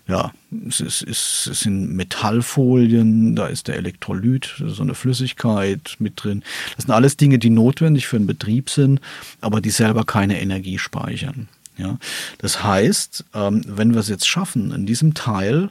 [0.09, 0.33] ja,
[0.69, 6.45] es, ist, es, es sind Metallfolien, da ist der Elektrolyt, so eine Flüssigkeit mit drin.
[6.77, 9.01] Das sind alles Dinge, die notwendig für den Betrieb sind,
[9.41, 11.49] aber die selber keine Energie speichern.
[11.77, 11.99] Ja,
[12.39, 15.71] das heißt, ähm, wenn wir es jetzt schaffen, in diesem Teil,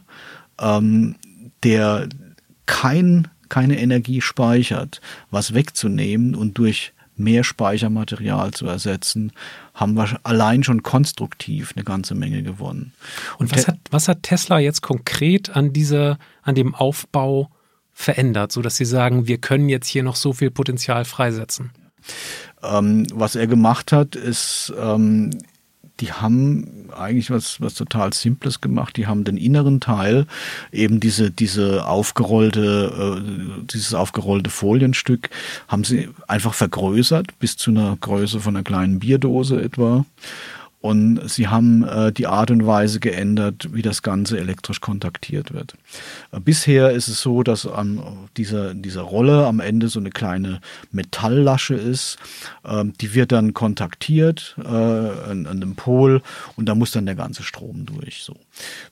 [0.60, 1.15] ähm,
[1.63, 2.08] der
[2.67, 9.32] kein, keine Energie speichert, was wegzunehmen und durch mehr Speichermaterial zu ersetzen,
[9.73, 12.93] haben wir allein schon konstruktiv eine ganze Menge gewonnen.
[13.38, 17.49] Und, Und was, hat, was hat Tesla jetzt konkret an dieser, an dem Aufbau
[17.93, 21.71] verändert, sodass sie sagen, wir können jetzt hier noch so viel Potenzial freisetzen?
[22.62, 25.32] Ähm, was er gemacht hat, ist ähm,
[25.99, 28.97] die haben eigentlich was, was total Simples gemacht.
[28.97, 30.27] Die haben den inneren Teil,
[30.71, 35.29] eben diese, diese aufgerollte, äh, dieses aufgerollte Folienstück,
[35.67, 40.05] haben sie einfach vergrößert bis zu einer Größe von einer kleinen Bierdose etwa
[40.86, 45.74] und sie haben äh, die Art und Weise geändert, wie das Ganze elektrisch kontaktiert wird.
[46.32, 48.04] Äh, bisher ist es so, dass an
[48.38, 52.19] dieser, dieser Rolle am Ende so eine kleine Metalllasche ist.
[52.63, 56.21] Ähm, die wird dann kontaktiert äh, an, an dem Pol
[56.56, 58.21] und da muss dann der ganze Strom durch.
[58.21, 58.36] So.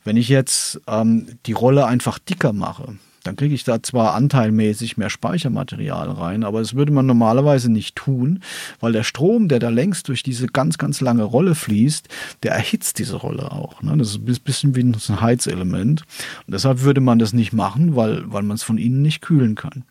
[0.04, 4.98] Wenn ich jetzt ähm, die Rolle einfach dicker mache, dann kriege ich da zwar anteilmäßig
[4.98, 8.42] mehr Speichermaterial rein, aber das würde man normalerweise nicht tun,
[8.80, 12.08] weil der Strom, der da längst durch diese ganz, ganz lange Rolle fließt,
[12.44, 13.82] der erhitzt diese Rolle auch.
[13.82, 13.96] Ne?
[13.98, 16.04] Das ist ein bisschen wie ein Heizelement.
[16.46, 19.56] Und deshalb würde man das nicht machen, weil, weil man es von innen nicht kühlen
[19.56, 19.86] kann.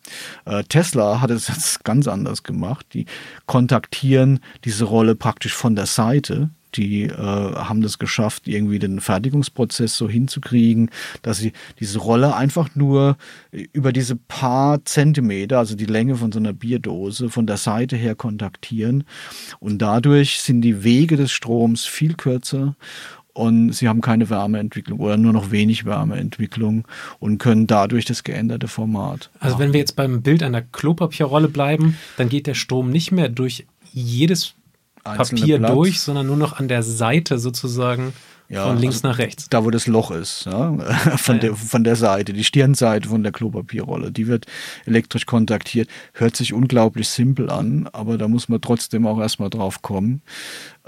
[0.45, 2.85] Äh, Tesla hat es jetzt ganz anders gemacht.
[2.93, 3.05] Die
[3.45, 9.95] kontaktieren diese Rolle praktisch von der Seite die äh, haben das geschafft, irgendwie den Fertigungsprozess
[9.95, 10.89] so hinzukriegen,
[11.21, 13.17] dass sie diese Rolle einfach nur
[13.51, 18.15] über diese paar Zentimeter, also die Länge von so einer Bierdose, von der Seite her
[18.15, 19.03] kontaktieren.
[19.59, 22.75] Und dadurch sind die Wege des Stroms viel kürzer
[23.33, 26.87] und sie haben keine Wärmeentwicklung oder nur noch wenig Wärmeentwicklung
[27.19, 29.31] und können dadurch das geänderte Format.
[29.39, 33.29] Also wenn wir jetzt beim Bild einer Klopapierrolle bleiben, dann geht der Strom nicht mehr
[33.29, 34.53] durch jedes
[35.03, 35.73] Papier Blatt.
[35.73, 38.13] durch, sondern nur noch an der Seite sozusagen
[38.53, 39.49] ja, von links also nach rechts.
[39.49, 40.77] Da, wo das Loch ist, ja,
[41.17, 41.41] von, ja.
[41.41, 44.45] Der, von der Seite, die Stirnseite von der Klopapierrolle, die wird
[44.85, 45.89] elektrisch kontaktiert.
[46.13, 50.21] Hört sich unglaublich simpel an, aber da muss man trotzdem auch erstmal drauf kommen.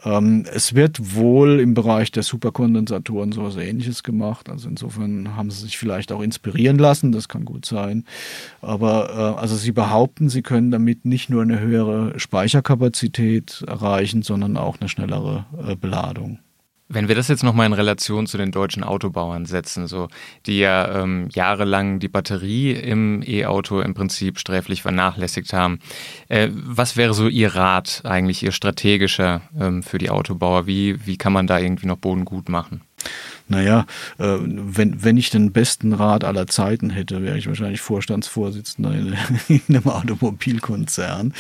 [0.03, 4.49] Ähm, es wird wohl im Bereich der Superkondensatoren so was ähnliches gemacht.
[4.49, 8.05] Also insofern haben sie sich vielleicht auch inspirieren lassen, das kann gut sein.
[8.61, 14.57] Aber äh, also sie behaupten, sie können damit nicht nur eine höhere Speicherkapazität erreichen, sondern
[14.57, 16.39] auch eine schnellere äh, Beladung.
[16.87, 20.07] Wenn wir das jetzt nochmal in Relation zu den deutschen Autobauern setzen, so
[20.45, 25.79] die ja ähm, jahrelang die Batterie im E-Auto im Prinzip sträflich vernachlässigt haben,
[26.29, 30.67] äh, was wäre so Ihr Rat eigentlich, Ihr strategischer ähm, für die Autobauer?
[30.67, 32.81] Wie, wie kann man da irgendwie noch Boden gut machen?
[33.47, 33.85] Naja,
[34.17, 39.17] äh, wenn, wenn ich den besten Rat aller Zeiten hätte, wäre ich wahrscheinlich Vorstandsvorsitzender in,
[39.67, 41.33] in einem Automobilkonzern.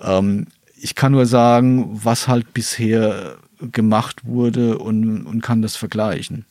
[0.00, 0.46] Ähm,
[0.80, 3.36] ich kann nur sagen, was halt bisher
[3.72, 6.44] gemacht wurde und, und kann das vergleichen.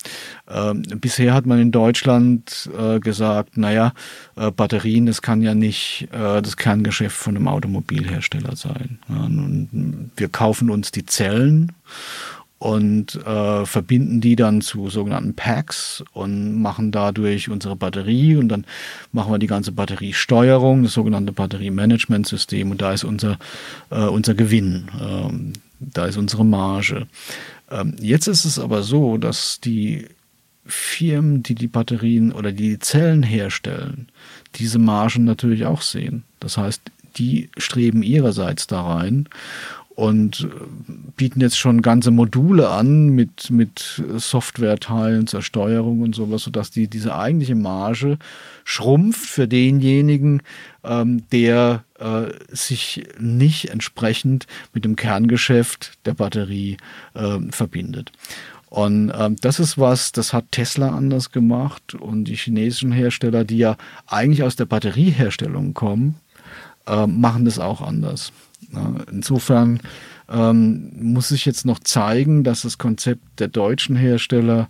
[0.49, 3.93] Ähm, bisher hat man in Deutschland äh, gesagt, naja,
[4.35, 8.99] äh, Batterien, das kann ja nicht äh, das Kerngeschäft von einem Automobilhersteller sein.
[9.09, 11.71] Ja, und wir kaufen uns die Zellen
[12.59, 18.65] und äh, verbinden die dann zu sogenannten Packs und machen dadurch unsere Batterie und dann
[19.11, 23.37] machen wir die ganze Batteriesteuerung, das sogenannte Batteriemanagementsystem und da ist unser,
[23.91, 24.87] äh, unser Gewinn.
[24.99, 27.07] Ähm, da ist unsere Marge.
[27.69, 30.07] Ähm, jetzt ist es aber so, dass die
[30.65, 34.09] Firmen, die die Batterien oder die Zellen herstellen,
[34.55, 36.23] diese Margen natürlich auch sehen.
[36.39, 36.81] Das heißt,
[37.17, 39.27] die streben ihrerseits da rein
[39.97, 46.43] und äh, bieten jetzt schon ganze Module an mit, mit Softwareteilen zur Steuerung und sowas,
[46.43, 48.19] sodass die, diese eigentliche Marge
[48.63, 50.43] schrumpft für denjenigen,
[50.83, 56.77] ähm, der äh, sich nicht entsprechend mit dem Kerngeschäft der Batterie
[57.13, 58.11] äh, verbindet.
[58.69, 63.57] Und ähm, das ist was, das hat Tesla anders gemacht und die chinesischen Hersteller, die
[63.57, 66.15] ja eigentlich aus der Batterieherstellung kommen,
[66.85, 68.33] äh, machen das auch anders.
[69.09, 69.79] Insofern
[70.29, 74.67] ähm, muss sich jetzt noch zeigen, dass das Konzept der deutschen Hersteller,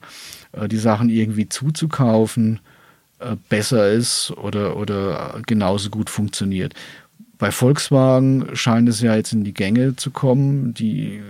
[0.51, 2.59] äh, die Sachen irgendwie zuzukaufen,
[3.19, 6.73] äh, besser ist oder, oder genauso gut funktioniert.
[7.37, 10.73] Bei Volkswagen scheint es ja jetzt in die Gänge zu kommen.
[10.73, 11.21] Die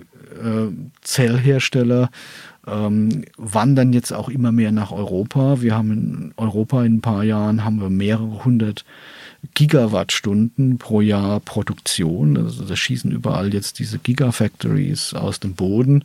[0.41, 0.67] äh,
[1.01, 2.09] Zellhersteller
[2.65, 5.61] ähm, wandern jetzt auch immer mehr nach Europa.
[5.61, 8.85] Wir haben in Europa in ein paar Jahren haben wir mehrere hundert
[9.53, 12.37] Gigawattstunden pro Jahr Produktion.
[12.37, 16.03] Also da schießen überall jetzt diese Gigafactories aus dem Boden.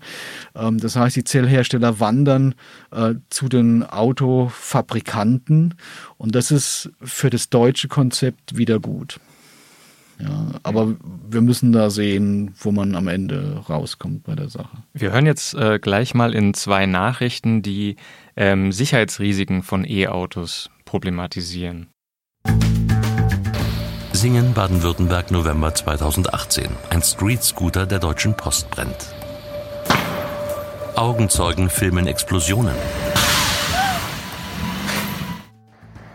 [0.54, 2.54] Ähm, das heißt, die Zellhersteller wandern
[2.90, 5.74] äh, zu den Autofabrikanten
[6.18, 9.18] und das ist für das deutsche Konzept wieder gut.
[10.18, 10.94] Ja, aber
[11.28, 14.76] wir müssen da sehen, wo man am Ende rauskommt bei der Sache.
[14.92, 17.96] Wir hören jetzt äh, gleich mal in zwei Nachrichten, die
[18.36, 21.88] ähm, Sicherheitsrisiken von E-Autos problematisieren.
[24.12, 26.68] Singen, Baden-Württemberg, November 2018.
[26.90, 29.12] Ein Street-Scooter der Deutschen Post brennt.
[30.94, 32.74] Augenzeugen filmen Explosionen.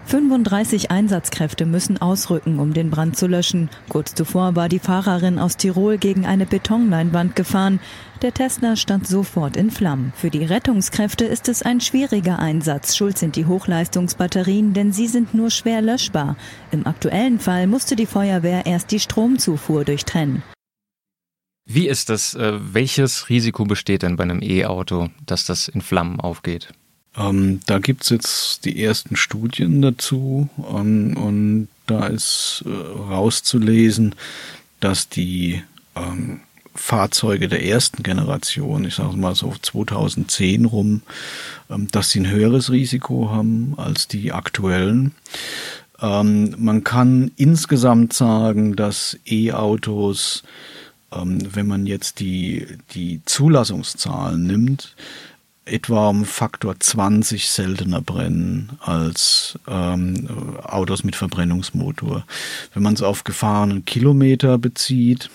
[0.08, 3.70] 35 Einsatzkräfte müssen ausrücken, um den Brand zu löschen.
[3.89, 7.82] Kurz zuvor war die Fahrerin aus Tirol gegen eine Betonleinwand gefahren.
[8.22, 10.13] Der Tesla stand sofort in Flammen.
[10.15, 12.96] Für die Rettungskräfte ist es ein schwieriger Einsatz.
[12.96, 16.38] Schuld sind die Hochleistungsbatterien, denn sie sind nur schwer löschbar.
[16.72, 20.41] Im aktuellen Fall musste die Feuerwehr erst die Stromzufuhr durchtrennen.
[21.65, 22.34] Wie ist das?
[22.34, 26.70] Äh, welches Risiko besteht denn bei einem E-Auto, dass das in Flammen aufgeht?
[27.17, 34.13] Ähm, da gibt's jetzt die ersten Studien dazu ähm, und da ist äh, rauszulesen,
[34.80, 35.63] dass die
[35.95, 36.41] ähm,
[36.75, 41.01] Fahrzeuge der ersten Generation, ich sage mal so 2010 rum,
[41.69, 45.15] ähm, dass sie ein höheres Risiko haben als die aktuellen.
[45.99, 50.43] Ähm, man kann insgesamt sagen, dass E-Autos,
[51.12, 54.95] ähm, wenn man jetzt die, die Zulassungszahlen nimmt,
[55.67, 60.27] etwa um Faktor 20 seltener brennen als ähm,
[60.63, 62.25] Autos mit Verbrennungsmotor.
[62.73, 65.30] Wenn man es auf gefahrenen Kilometer bezieht,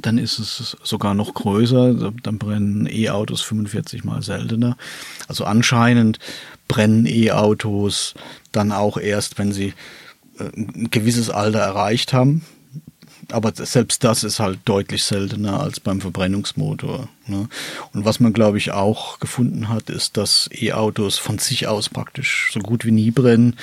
[0.00, 2.12] dann ist es sogar noch größer.
[2.22, 4.76] Dann brennen E-Autos 45 mal seltener.
[5.28, 6.18] Also anscheinend
[6.68, 8.14] brennen E-Autos
[8.52, 9.74] dann auch erst, wenn sie
[10.38, 12.42] äh, ein gewisses Alter erreicht haben
[13.30, 17.08] aber selbst das ist halt deutlich seltener als beim Verbrennungsmotor.
[17.26, 17.48] Ne?
[17.92, 22.50] Und was man, glaube ich, auch gefunden hat, ist, dass E-Autos von sich aus praktisch
[22.52, 23.56] so gut wie nie brennen,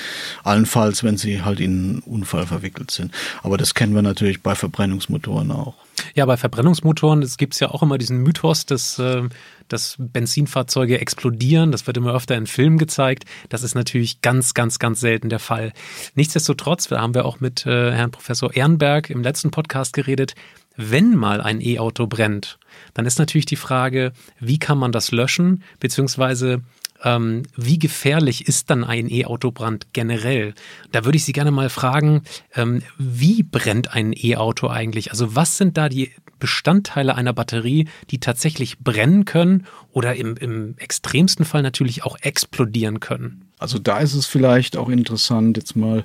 [0.44, 3.12] allenfalls, wenn sie halt in einen Unfall verwickelt sind.
[3.42, 5.74] Aber das kennen wir natürlich bei Verbrennungsmotoren auch.
[6.14, 9.28] Ja, bei Verbrennungsmotoren gibt es ja auch immer diesen Mythos, dass, äh,
[9.72, 11.72] dass Benzinfahrzeuge explodieren.
[11.72, 13.24] Das wird immer öfter in Filmen gezeigt.
[13.48, 15.72] Das ist natürlich ganz, ganz, ganz selten der Fall.
[16.14, 20.34] Nichtsdestotrotz, da haben wir auch mit äh, Herrn Professor Ehrenberg im letzten Podcast geredet,
[20.76, 22.58] wenn mal ein E-Auto brennt,
[22.94, 26.62] dann ist natürlich die Frage, wie kann man das löschen, beziehungsweise
[27.02, 30.54] ähm, wie gefährlich ist dann ein E-Autobrand generell?
[30.92, 32.22] Da würde ich Sie gerne mal fragen,
[32.54, 35.10] ähm, wie brennt ein E-Auto eigentlich?
[35.10, 40.74] Also was sind da die Bestandteile einer Batterie, die tatsächlich brennen können oder im, im
[40.78, 43.50] extremsten Fall natürlich auch explodieren können?
[43.58, 46.04] Also da ist es vielleicht auch interessant, jetzt mal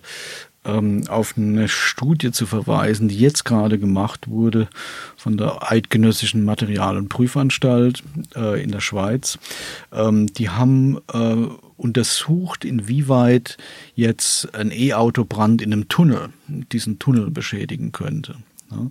[0.66, 4.68] auf eine Studie zu verweisen, die jetzt gerade gemacht wurde
[5.16, 8.04] von der Eidgenössischen Material- und Prüfanstalt
[8.36, 9.38] äh, in der Schweiz.
[9.92, 11.36] Ähm, die haben äh,
[11.78, 13.58] untersucht, inwieweit
[13.96, 18.36] jetzt ein E-Auto-Brand in einem Tunnel diesen Tunnel beschädigen könnte.
[18.72, 18.90] Ja.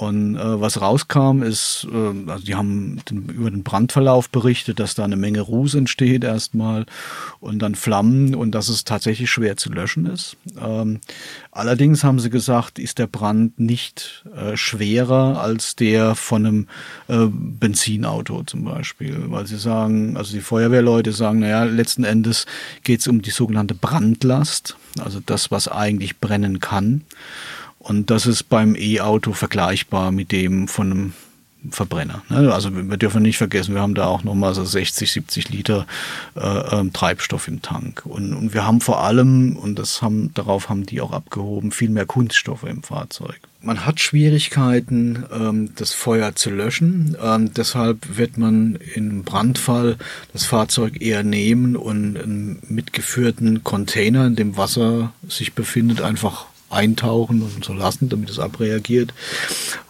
[0.00, 4.94] Und äh, was rauskam, ist, äh, also die haben den, über den Brandverlauf berichtet, dass
[4.94, 6.86] da eine Menge Ruß entsteht erstmal
[7.38, 10.38] und dann Flammen und dass es tatsächlich schwer zu löschen ist.
[10.58, 11.00] Ähm,
[11.52, 16.66] allerdings haben sie gesagt, ist der Brand nicht äh, schwerer als der von einem
[17.08, 22.46] äh, Benzinauto zum Beispiel, weil sie sagen, also die Feuerwehrleute sagen, naja, letzten Endes
[22.84, 27.02] geht es um die sogenannte Brandlast, also das, was eigentlich brennen kann.
[27.80, 31.12] Und das ist beim E-Auto vergleichbar mit dem von einem
[31.70, 32.22] Verbrenner.
[32.28, 32.52] Ne?
[32.52, 35.86] Also wir dürfen nicht vergessen, wir haben da auch nochmal so 60, 70 Liter
[36.34, 38.02] äh, ähm, Treibstoff im Tank.
[38.04, 41.90] Und, und wir haben vor allem, und das haben, darauf haben die auch abgehoben, viel
[41.90, 43.38] mehr Kunststoffe im Fahrzeug.
[43.60, 47.16] man hat Schwierigkeiten, ähm, das Feuer zu löschen.
[47.22, 49.98] Ähm, deshalb wird man im Brandfall
[50.32, 57.42] das Fahrzeug eher nehmen und einen mitgeführten Container, in dem Wasser sich befindet, einfach eintauchen
[57.42, 59.12] und so lassen, damit es abreagiert.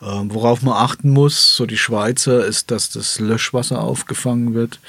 [0.02, 4.80] Ähm, worauf man achten muss, so die Schweizer, ist, dass das Löschwasser aufgefangen wird,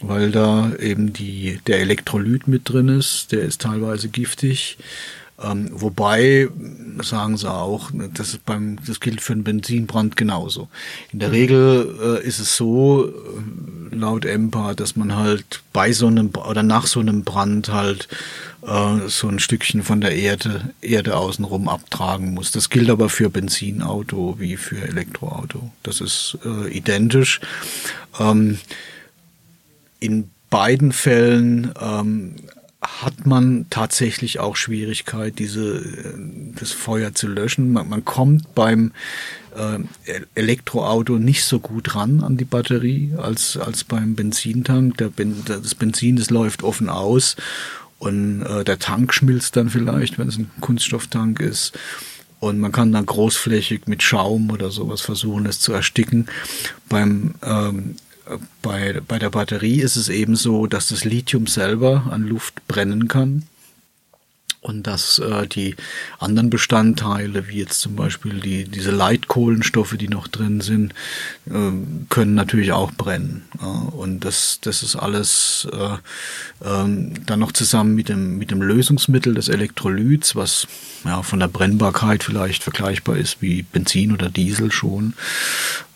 [0.00, 4.78] weil da eben die, der Elektrolyt mit drin ist, der ist teilweise giftig.
[5.40, 6.48] Ähm, wobei,
[7.02, 10.68] sagen sie auch, das, ist beim, das gilt für einen Benzinbrand genauso.
[11.12, 16.06] In der Regel äh, ist es so, äh, laut EMPA, dass man halt bei so
[16.06, 18.08] einem oder nach so einem Brand halt
[18.66, 22.52] äh, so ein Stückchen von der Erde, Erde außenrum abtragen muss.
[22.52, 25.70] Das gilt aber für Benzinauto wie für Elektroauto.
[25.82, 27.40] Das ist äh, identisch.
[28.18, 28.58] Ähm,
[30.00, 32.36] in beiden Fällen ähm,
[32.80, 36.14] hat man tatsächlich auch Schwierigkeit, diese, äh,
[36.58, 37.72] das Feuer zu löschen.
[37.72, 38.92] Man, man kommt beim
[39.56, 39.80] äh,
[40.34, 44.96] Elektroauto nicht so gut ran an die Batterie als, als beim Benzintank.
[44.98, 47.36] Der ben, das Benzin, das läuft offen aus
[47.98, 51.76] und äh, der Tank schmilzt dann vielleicht, wenn es ein Kunststofftank ist.
[52.40, 56.28] Und man kann dann großflächig mit Schaum oder sowas versuchen, es zu ersticken.
[56.88, 57.96] Beim ähm,
[58.62, 63.08] bei, bei der Batterie ist es eben so, dass das Lithium selber an Luft brennen
[63.08, 63.44] kann
[64.68, 65.74] und dass äh, die
[66.18, 70.92] anderen Bestandteile, wie jetzt zum Beispiel die, diese Leitkohlenstoffe, die noch drin sind,
[71.46, 71.72] äh,
[72.10, 73.46] können natürlich auch brennen.
[73.60, 75.94] Äh, und das, das ist alles äh,
[76.64, 80.66] äh, dann noch zusammen mit dem, mit dem Lösungsmittel des Elektrolyts, was
[81.04, 85.14] ja, von der Brennbarkeit vielleicht vergleichbar ist wie Benzin oder Diesel schon,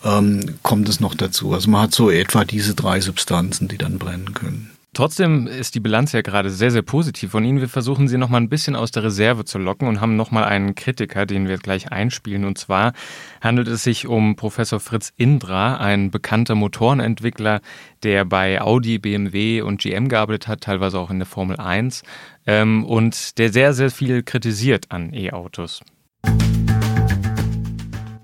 [0.03, 1.53] ähm, kommt es noch dazu.
[1.53, 4.72] Also man hat so etwa diese drei Substanzen, die dann brennen können.
[4.93, 7.59] Trotzdem ist die Bilanz ja gerade sehr, sehr positiv von Ihnen.
[7.59, 10.29] Wir versuchen Sie noch mal ein bisschen aus der Reserve zu locken und haben noch
[10.29, 12.45] mal einen Kritiker, den wir gleich einspielen.
[12.45, 12.93] Und zwar
[13.41, 17.61] handelt es sich um Professor Fritz Indra, ein bekannter Motorenentwickler,
[18.03, 22.03] der bei Audi, BMW und GM gearbeitet hat, teilweise auch in der Formel 1
[22.45, 25.81] ähm, und der sehr, sehr viel kritisiert an E-Autos.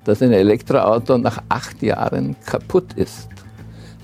[0.04, 3.28] Dass ein Elektroauto nach acht Jahren kaputt ist.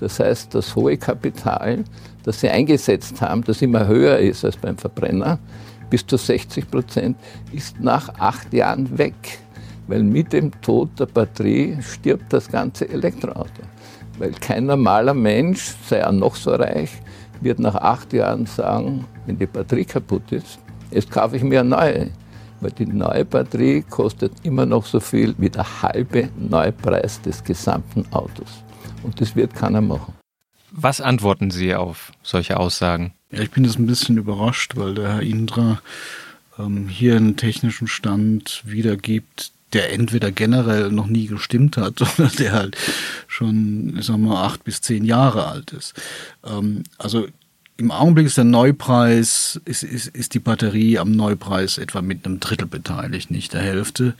[0.00, 1.84] Das heißt, das hohe Kapital,
[2.26, 5.38] das sie eingesetzt haben, das immer höher ist als beim Verbrenner,
[5.88, 7.16] bis zu 60 Prozent,
[7.52, 9.14] ist nach acht Jahren weg.
[9.86, 13.62] Weil mit dem Tod der Batterie stirbt das ganze Elektroauto.
[14.18, 16.90] Weil kein normaler Mensch, sei er noch so reich,
[17.40, 20.58] wird nach acht Jahren sagen, wenn die Batterie kaputt ist,
[20.90, 22.10] jetzt kaufe ich mir eine neue.
[22.60, 28.04] Weil die neue Batterie kostet immer noch so viel wie der halbe Neupreis des gesamten
[28.10, 28.64] Autos.
[29.04, 30.14] Und das wird keiner machen.
[30.70, 33.12] Was antworten Sie auf solche Aussagen?
[33.30, 35.80] Ja, ich bin jetzt ein bisschen überrascht, weil der Herr Indra
[36.58, 42.52] ähm, hier einen technischen Stand wiedergibt, der entweder generell noch nie gestimmt hat oder der
[42.52, 42.76] halt
[43.26, 45.94] schon, ich sag mal, acht bis zehn Jahre alt ist.
[46.44, 47.26] Ähm, also
[47.78, 52.40] im Augenblick ist der Neupreis, ist, ist, ist die Batterie am Neupreis etwa mit einem
[52.40, 54.14] Drittel beteiligt, nicht der Hälfte.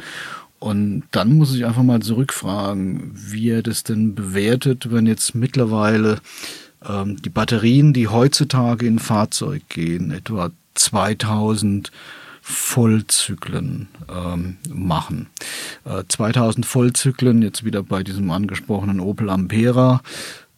[0.58, 6.18] Und dann muss ich einfach mal zurückfragen, wie er das denn bewertet, wenn jetzt mittlerweile
[6.88, 11.90] ähm, die Batterien, die heutzutage in Fahrzeug gehen, etwa 2000
[12.48, 15.26] Vollzyklen ähm, machen.
[15.84, 20.00] Äh, 2000 Vollzyklen, jetzt wieder bei diesem angesprochenen Opel Ampera,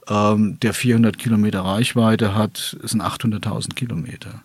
[0.08, 4.42] ähm, der 400 Kilometer Reichweite hat, sind 800.000 Kilometer.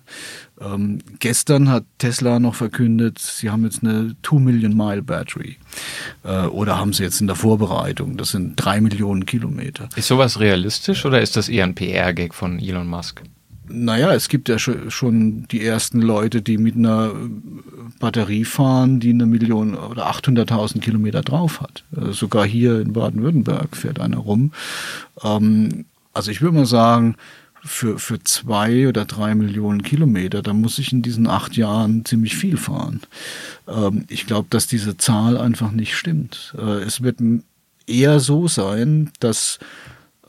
[0.60, 5.58] Ähm, gestern hat Tesla noch verkündet, sie haben jetzt eine 2 Million Mile Battery.
[6.24, 8.18] Äh, oder haben sie jetzt in der Vorbereitung.
[8.18, 9.90] Das sind drei Millionen Kilometer.
[9.96, 13.24] Ist sowas realistisch oder ist das eher ein PR-Gag von Elon Musk?
[13.76, 17.12] Naja, es gibt ja schon die ersten Leute, die mit einer
[18.00, 21.84] Batterie fahren, die eine Million oder 800.000 Kilometer drauf hat.
[21.98, 24.52] Äh, sogar hier in Baden-Württemberg fährt einer rum.
[25.24, 27.16] Ähm, also ich würde mal sagen,
[27.66, 32.36] für, für zwei oder drei Millionen Kilometer, da muss ich in diesen acht Jahren ziemlich
[32.36, 33.02] viel fahren.
[33.68, 36.54] Ähm, ich glaube, dass diese Zahl einfach nicht stimmt.
[36.60, 37.18] Äh, es wird
[37.88, 39.58] eher so sein, dass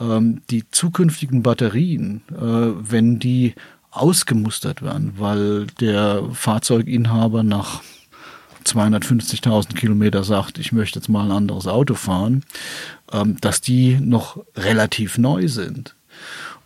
[0.01, 3.55] ähm, die zukünftigen Batterien, äh, wenn die
[3.91, 7.83] ausgemustert werden, weil der Fahrzeuginhaber nach
[8.65, 12.45] 250.000 Kilometer sagt, ich möchte jetzt mal ein anderes Auto fahren,
[13.13, 15.95] ähm, dass die noch relativ neu sind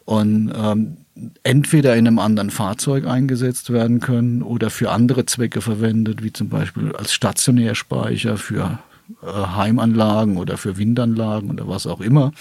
[0.04, 0.96] und ähm,
[1.42, 6.48] entweder in einem anderen Fahrzeug eingesetzt werden können oder für andere Zwecke verwendet, wie zum
[6.48, 8.78] Beispiel als Stationärspeicher für
[9.22, 12.32] äh, Heimanlagen oder für Windanlagen oder was auch immer.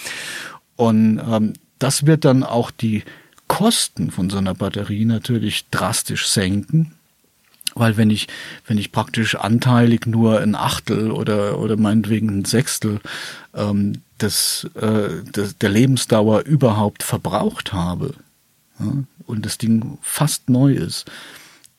[0.77, 3.03] Und ähm, das wird dann auch die
[3.47, 6.93] Kosten von so einer Batterie natürlich drastisch senken.
[7.75, 8.27] Weil wenn ich,
[8.65, 12.99] wenn ich praktisch anteilig nur ein Achtel oder, oder meinetwegen ein Sechstel
[13.53, 18.15] ähm, des, äh, des, der Lebensdauer überhaupt verbraucht habe
[18.79, 21.05] ja, und das Ding fast neu ist,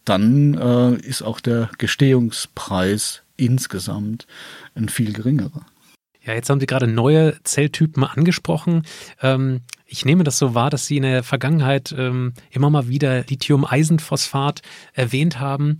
[0.04, 4.26] dann äh, ist auch der Gestehungspreis insgesamt
[4.74, 5.66] ein viel geringerer.
[6.28, 8.82] Ja, jetzt haben Sie gerade neue Zelltypen angesprochen.
[9.22, 13.24] Ähm, ich nehme das so wahr, dass Sie in der Vergangenheit ähm, immer mal wieder
[13.24, 14.60] Lithium-Eisenphosphat
[14.92, 15.78] erwähnt haben.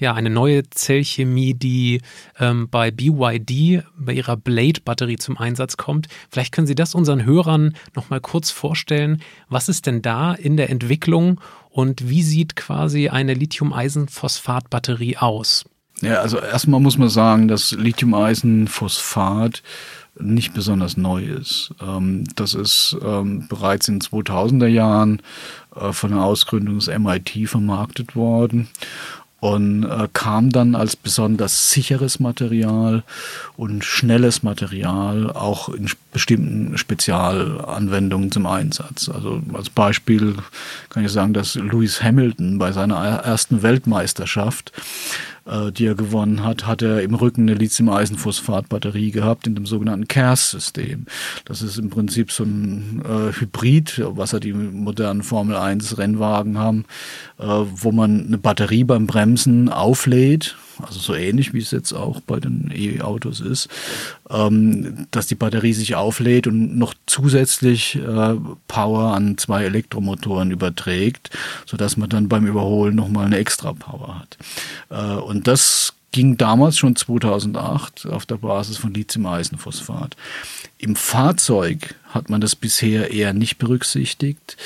[0.00, 2.00] Ja, eine neue Zellchemie, die
[2.40, 6.08] ähm, bei BYD, bei ihrer Blade-Batterie zum Einsatz kommt.
[6.28, 9.22] Vielleicht können Sie das unseren Hörern nochmal kurz vorstellen.
[9.48, 11.40] Was ist denn da in der Entwicklung
[11.70, 15.66] und wie sieht quasi eine Lithium-Eisenphosphat-Batterie aus?
[16.00, 19.62] Ja, also erstmal muss man sagen, dass Lithium-Eisenphosphat
[20.18, 21.70] nicht besonders neu ist.
[21.82, 25.20] Ähm, das ist ähm, bereits in 2000er Jahren
[25.74, 28.68] äh, von der Ausgründung des MIT vermarktet worden
[29.44, 33.02] und äh, kam dann als besonders sicheres Material
[33.58, 39.10] und schnelles Material auch in bestimmten Spezialanwendungen zum Einsatz.
[39.10, 40.36] Also als Beispiel
[40.88, 44.72] kann ich sagen, dass Lewis Hamilton bei seiner ersten Weltmeisterschaft
[45.46, 50.08] äh, die er gewonnen hat, hat er im Rücken eine Lithium-Eisenphosphat-Batterie gehabt in dem sogenannten
[50.08, 51.06] CARS-System.
[51.44, 56.58] Das ist im Prinzip so ein äh, Hybrid, was ja die modernen Formel 1 Rennwagen
[56.58, 56.84] haben,
[57.38, 62.20] äh, wo man eine Batterie beim Bremsen auflädt also so ähnlich wie es jetzt auch
[62.20, 63.68] bei den E-Autos ist,
[64.30, 68.34] ähm, dass die Batterie sich auflädt und noch zusätzlich äh,
[68.68, 71.30] Power an zwei Elektromotoren überträgt,
[71.66, 74.38] sodass man dann beim Überholen nochmal eine extra Power hat.
[74.90, 80.16] Äh, und das ging damals schon 2008 auf der Basis von Lithium-Eisenphosphat.
[80.78, 84.56] Im Fahrzeug hat man das bisher eher nicht berücksichtigt,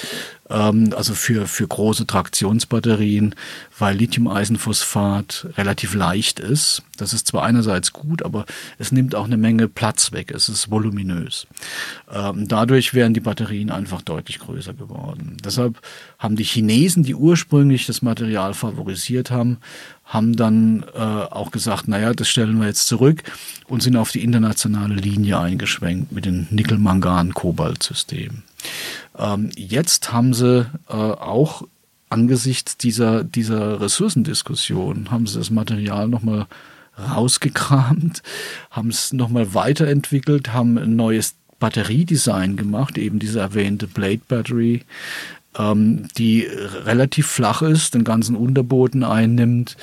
[0.50, 3.34] ähm, also für, für große Traktionsbatterien,
[3.78, 6.82] weil Lithium-Eisenphosphat relativ leicht ist.
[6.98, 8.44] Das ist zwar einerseits gut, aber
[8.78, 10.30] es nimmt auch eine Menge Platz weg.
[10.30, 11.46] Es ist voluminös.
[12.12, 15.36] Ähm, dadurch wären die Batterien einfach deutlich größer geworden.
[15.42, 15.80] Deshalb
[16.18, 19.58] haben die Chinesen, die ursprünglich das Material favorisiert haben,
[20.04, 23.22] haben dann äh, auch gesagt, naja, das stellen wir jetzt zurück
[23.66, 26.48] und sind auf die internationale Linie eingeschwenkt mit den
[27.38, 28.42] Nickel-Mangan-Kobalt-Systemen.
[29.16, 31.62] Ähm, jetzt haben sie äh, auch
[32.10, 36.46] angesichts dieser, dieser Ressourcendiskussion, haben sie das Material nochmal
[36.98, 38.22] rausgekramt,
[38.70, 44.82] haben es nochmal weiterentwickelt, haben ein neues Batteriedesign gemacht, eben diese erwähnte Blade Battery,
[45.58, 49.76] ähm, die relativ flach ist, den ganzen Unterboden einnimmt,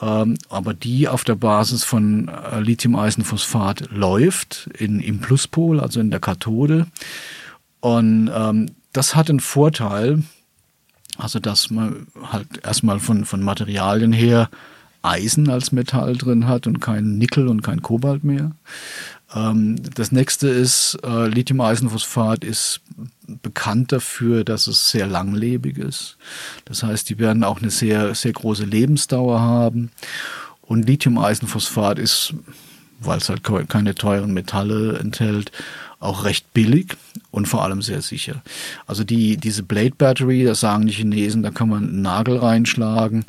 [0.00, 6.10] ähm, aber die auf der Basis von äh, Lithium-Eisenphosphat läuft, in, im Pluspol, also in
[6.10, 6.86] der Kathode.
[7.80, 10.22] Und ähm, das hat einen Vorteil,
[11.16, 14.50] also dass man halt erstmal von, von Materialien her
[15.02, 18.52] Eisen als Metall drin hat und kein Nickel und kein Kobalt mehr.
[19.34, 22.80] Ähm, das nächste ist, äh, Lithium-Eisenphosphat ist
[23.42, 26.16] bekannt dafür, dass es sehr langlebig ist.
[26.64, 29.90] Das heißt, die werden auch eine sehr, sehr große Lebensdauer haben.
[30.60, 32.34] Und Lithium-Eisenphosphat ist,
[33.00, 35.50] weil es halt keine teuren Metalle enthält,
[35.98, 36.96] auch recht billig
[37.30, 38.42] und vor allem sehr sicher.
[38.86, 43.24] Also die, diese Blade Battery, das sagen die Chinesen, da kann man einen Nagel reinschlagen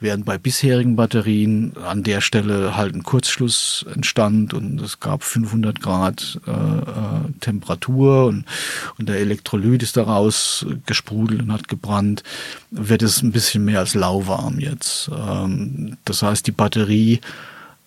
[0.00, 5.80] während bei bisherigen Batterien an der Stelle halt ein Kurzschluss entstand und es gab 500
[5.80, 8.44] Grad äh, äh, Temperatur und,
[8.98, 12.22] und der Elektrolyt ist daraus gesprudelt und hat gebrannt,
[12.70, 15.10] wird es ein bisschen mehr als lauwarm jetzt.
[15.14, 17.20] Ähm, das heißt, die Batterie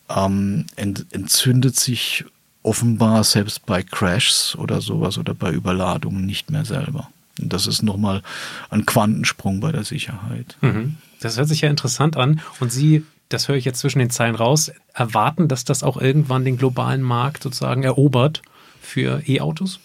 [0.09, 2.25] ähm, ent, entzündet sich
[2.61, 7.09] offenbar selbst bei Crashs oder sowas oder bei Überladungen nicht mehr selber.
[7.37, 8.21] Das ist nochmal
[8.69, 10.57] ein Quantensprung bei der Sicherheit.
[10.61, 10.97] Mhm.
[11.19, 12.41] Das hört sich ja interessant an.
[12.59, 16.45] Und Sie, das höre ich jetzt zwischen den Zeilen raus, erwarten, dass das auch irgendwann
[16.45, 18.41] den globalen Markt sozusagen erobert
[18.81, 19.79] für E-Autos?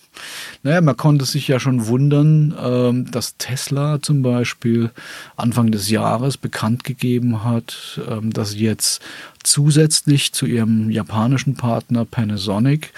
[0.65, 4.91] Naja, man konnte sich ja schon wundern, ähm, dass Tesla zum Beispiel
[5.37, 9.01] Anfang des Jahres bekannt gegeben hat, ähm, dass sie jetzt
[9.45, 12.93] zusätzlich zu ihrem japanischen Partner Panasonic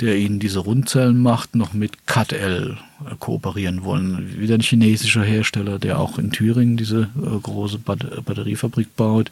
[0.00, 2.78] der ihnen diese Rundzellen macht, noch mit CATL
[3.20, 4.38] kooperieren wollen.
[4.38, 9.30] Wieder ein chinesischer Hersteller, der auch in Thüringen diese äh, große Batteriefabrik baut.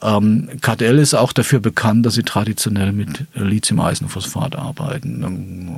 [0.00, 5.20] Ähm, CATL ist auch dafür bekannt, dass sie traditionell mit Lithium-Eisenphosphat arbeiten.
[5.22, 5.76] Dann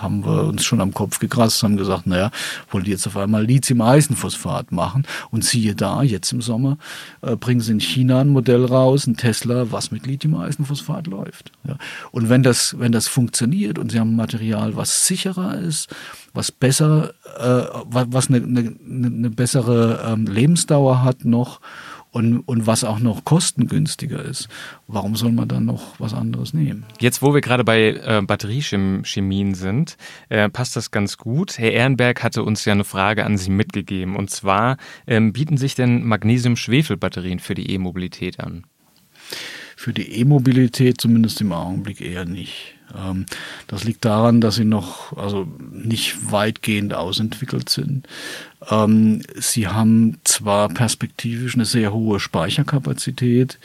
[0.00, 2.32] haben wir uns schon am Kopf gekratzt, haben gesagt, naja,
[2.70, 5.06] wollen die jetzt auf einmal Lithium-Eisenphosphat machen?
[5.30, 6.78] Und siehe da, jetzt im Sommer
[7.22, 11.52] äh, bringen sie in China ein Modell raus, ein Tesla, was mit Lithium-Eisenphosphat läuft.
[11.66, 11.76] Ja.
[12.10, 15.94] Und wenn das, wenn das funktioniert und sie haben Material, was sicherer ist,
[16.34, 21.60] was besser, äh, was eine, eine, eine bessere ähm, Lebensdauer hat noch
[22.14, 24.48] und, und was auch noch kostengünstiger ist.
[24.86, 26.84] Warum soll man dann noch was anderes nehmen?
[27.00, 29.96] Jetzt, wo wir gerade bei äh, Batteriechemien sind,
[30.28, 31.58] äh, passt das ganz gut.
[31.58, 34.14] Herr Ehrenberg hatte uns ja eine Frage an Sie mitgegeben.
[34.14, 34.76] Und zwar,
[35.08, 38.64] ähm, bieten sich denn Magnesium-Schwefel-Batterien für die E-Mobilität an?
[39.76, 42.76] Für die E-Mobilität zumindest im Augenblick eher nicht.
[42.96, 43.26] Ähm,
[43.66, 48.06] das liegt daran, dass sie noch also nicht weitgehend ausentwickelt sind.
[48.70, 53.58] Ähm, sie haben zwar perspektivisch eine sehr hohe Speicherkapazität,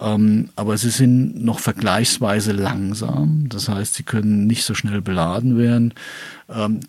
[0.00, 3.48] ähm, aber sie sind noch vergleichsweise langsam.
[3.48, 5.94] Das heißt, sie können nicht so schnell beladen werden.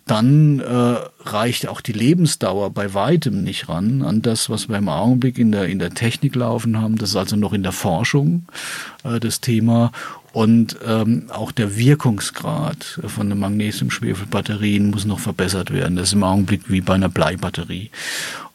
[0.04, 4.90] Dann äh, reicht auch die Lebensdauer bei weitem nicht ran an das, was wir im
[4.90, 6.98] Augenblick in der, in der Technik laufen haben.
[6.98, 8.44] Das ist also noch in der Forschung
[9.02, 9.92] äh, das Thema.
[10.36, 15.96] Und ähm, auch der Wirkungsgrad von den Magnesium-Schwefel-Batterien muss noch verbessert werden.
[15.96, 17.88] Das ist im Augenblick wie bei einer Bleibatterie.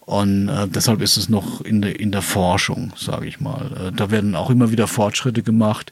[0.01, 3.71] Und äh, deshalb ist es noch in der, in der Forschung, sage ich mal.
[3.87, 5.91] Äh, da werden auch immer wieder Fortschritte gemacht.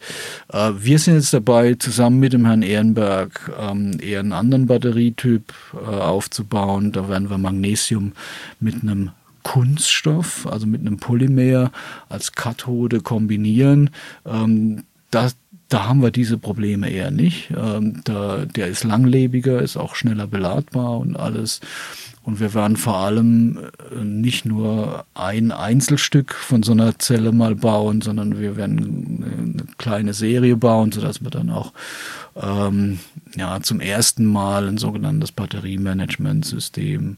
[0.53, 5.51] Äh, wir sind jetzt dabei, zusammen mit dem Herrn Ehrenberg ähm, eher einen anderen Batterietyp
[5.73, 6.91] äh, aufzubauen.
[6.91, 8.11] Da werden wir Magnesium
[8.59, 9.09] mit einem
[9.41, 11.71] Kunststoff, also mit einem Polymer
[12.09, 13.89] als Kathode kombinieren.
[14.27, 15.35] Ähm, das,
[15.69, 17.51] da haben wir diese Probleme eher nicht.
[17.55, 21.61] Ähm, da, der ist langlebiger, ist auch schneller beladbar und alles.
[22.23, 23.59] Und wir werden vor allem
[23.91, 29.63] äh, nicht nur ein Einzelstück von so einer Zelle mal bauen, sondern wir werden eine
[29.77, 31.71] kleine Serie bauen, sodass wir dann auch
[32.41, 32.99] ähm,
[33.35, 37.17] ja, zum ersten Mal ein sogenanntes Batteriemanagementsystem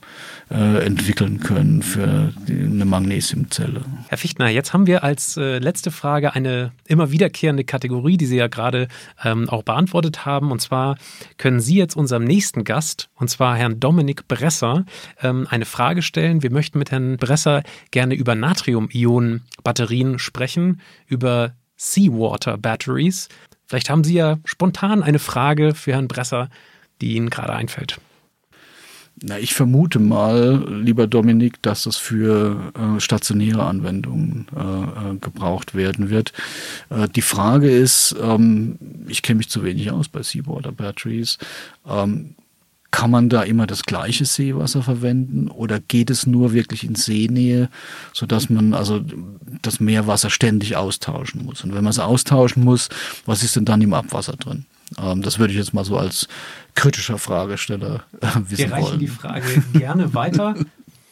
[0.50, 3.84] äh, entwickeln können für die, eine Magnesiumzelle.
[4.08, 8.38] Herr Fichtner, jetzt haben wir als äh, letzte Frage eine immer wiederkehrende Kategorie, die Sie
[8.38, 8.88] ja gerade
[9.24, 10.52] ähm, auch beantwortet haben.
[10.52, 10.98] Und zwar
[11.38, 14.86] können Sie jetzt unserem nächsten Gast, und zwar Herrn Dominik Bresser,
[15.22, 16.44] ähm, eine Frage stellen.
[16.44, 23.28] Wir möchten mit Herrn Bresser gerne über Natrium-Ionen-Batterien sprechen, über Seawater Batteries.
[23.72, 26.50] Vielleicht haben Sie ja spontan eine Frage für Herrn Bresser,
[27.00, 28.02] die Ihnen gerade einfällt.
[29.24, 35.74] Na, ich vermute mal, lieber Dominik, dass das für äh, stationäre Anwendungen äh, äh, gebraucht
[35.74, 36.34] werden wird.
[36.90, 41.38] Äh, die Frage ist, ähm, ich kenne mich zu wenig aus bei Seawater Batteries.
[41.88, 42.36] Ähm,
[42.92, 47.70] kann man da immer das gleiche Seewasser verwenden oder geht es nur wirklich in Seenähe,
[48.14, 49.02] sodass man also
[49.62, 51.64] das Meerwasser ständig austauschen muss?
[51.64, 52.90] Und wenn man es austauschen muss,
[53.26, 54.66] was ist denn dann im Abwasser drin?
[54.98, 56.28] Ähm, das würde ich jetzt mal so als
[56.76, 59.00] kritischer Fragesteller äh, wissen Wir reichen wollen.
[59.00, 60.56] die Frage gerne weiter.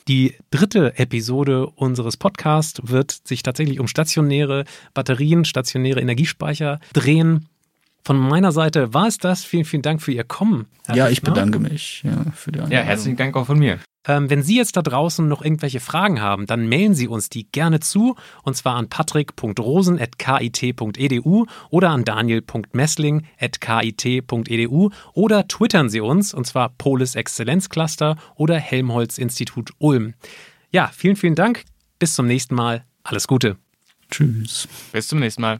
[0.07, 7.47] Die dritte Episode unseres Podcasts wird sich tatsächlich um stationäre Batterien, stationäre Energiespeicher drehen.
[8.03, 9.43] Von meiner Seite war es das.
[9.43, 10.67] Vielen, vielen Dank für Ihr Kommen.
[10.87, 12.87] Herr ja, ich bedanke mich ja, für die Ja, Einladung.
[12.87, 13.77] herzlichen Dank auch von mir.
[14.07, 17.51] Ähm, wenn Sie jetzt da draußen noch irgendwelche Fragen haben, dann mailen Sie uns die
[17.51, 26.69] gerne zu und zwar an patrick.rosen.kit.edu oder an daniel.messling.kit.edu oder twittern Sie uns und zwar
[26.69, 30.13] Polis Exzellenzcluster oder Helmholtz Institut Ulm.
[30.71, 31.63] Ja, vielen, vielen Dank.
[31.99, 32.85] Bis zum nächsten Mal.
[33.03, 33.57] Alles Gute.
[34.09, 34.67] Tschüss.
[34.91, 35.59] Bis zum nächsten Mal.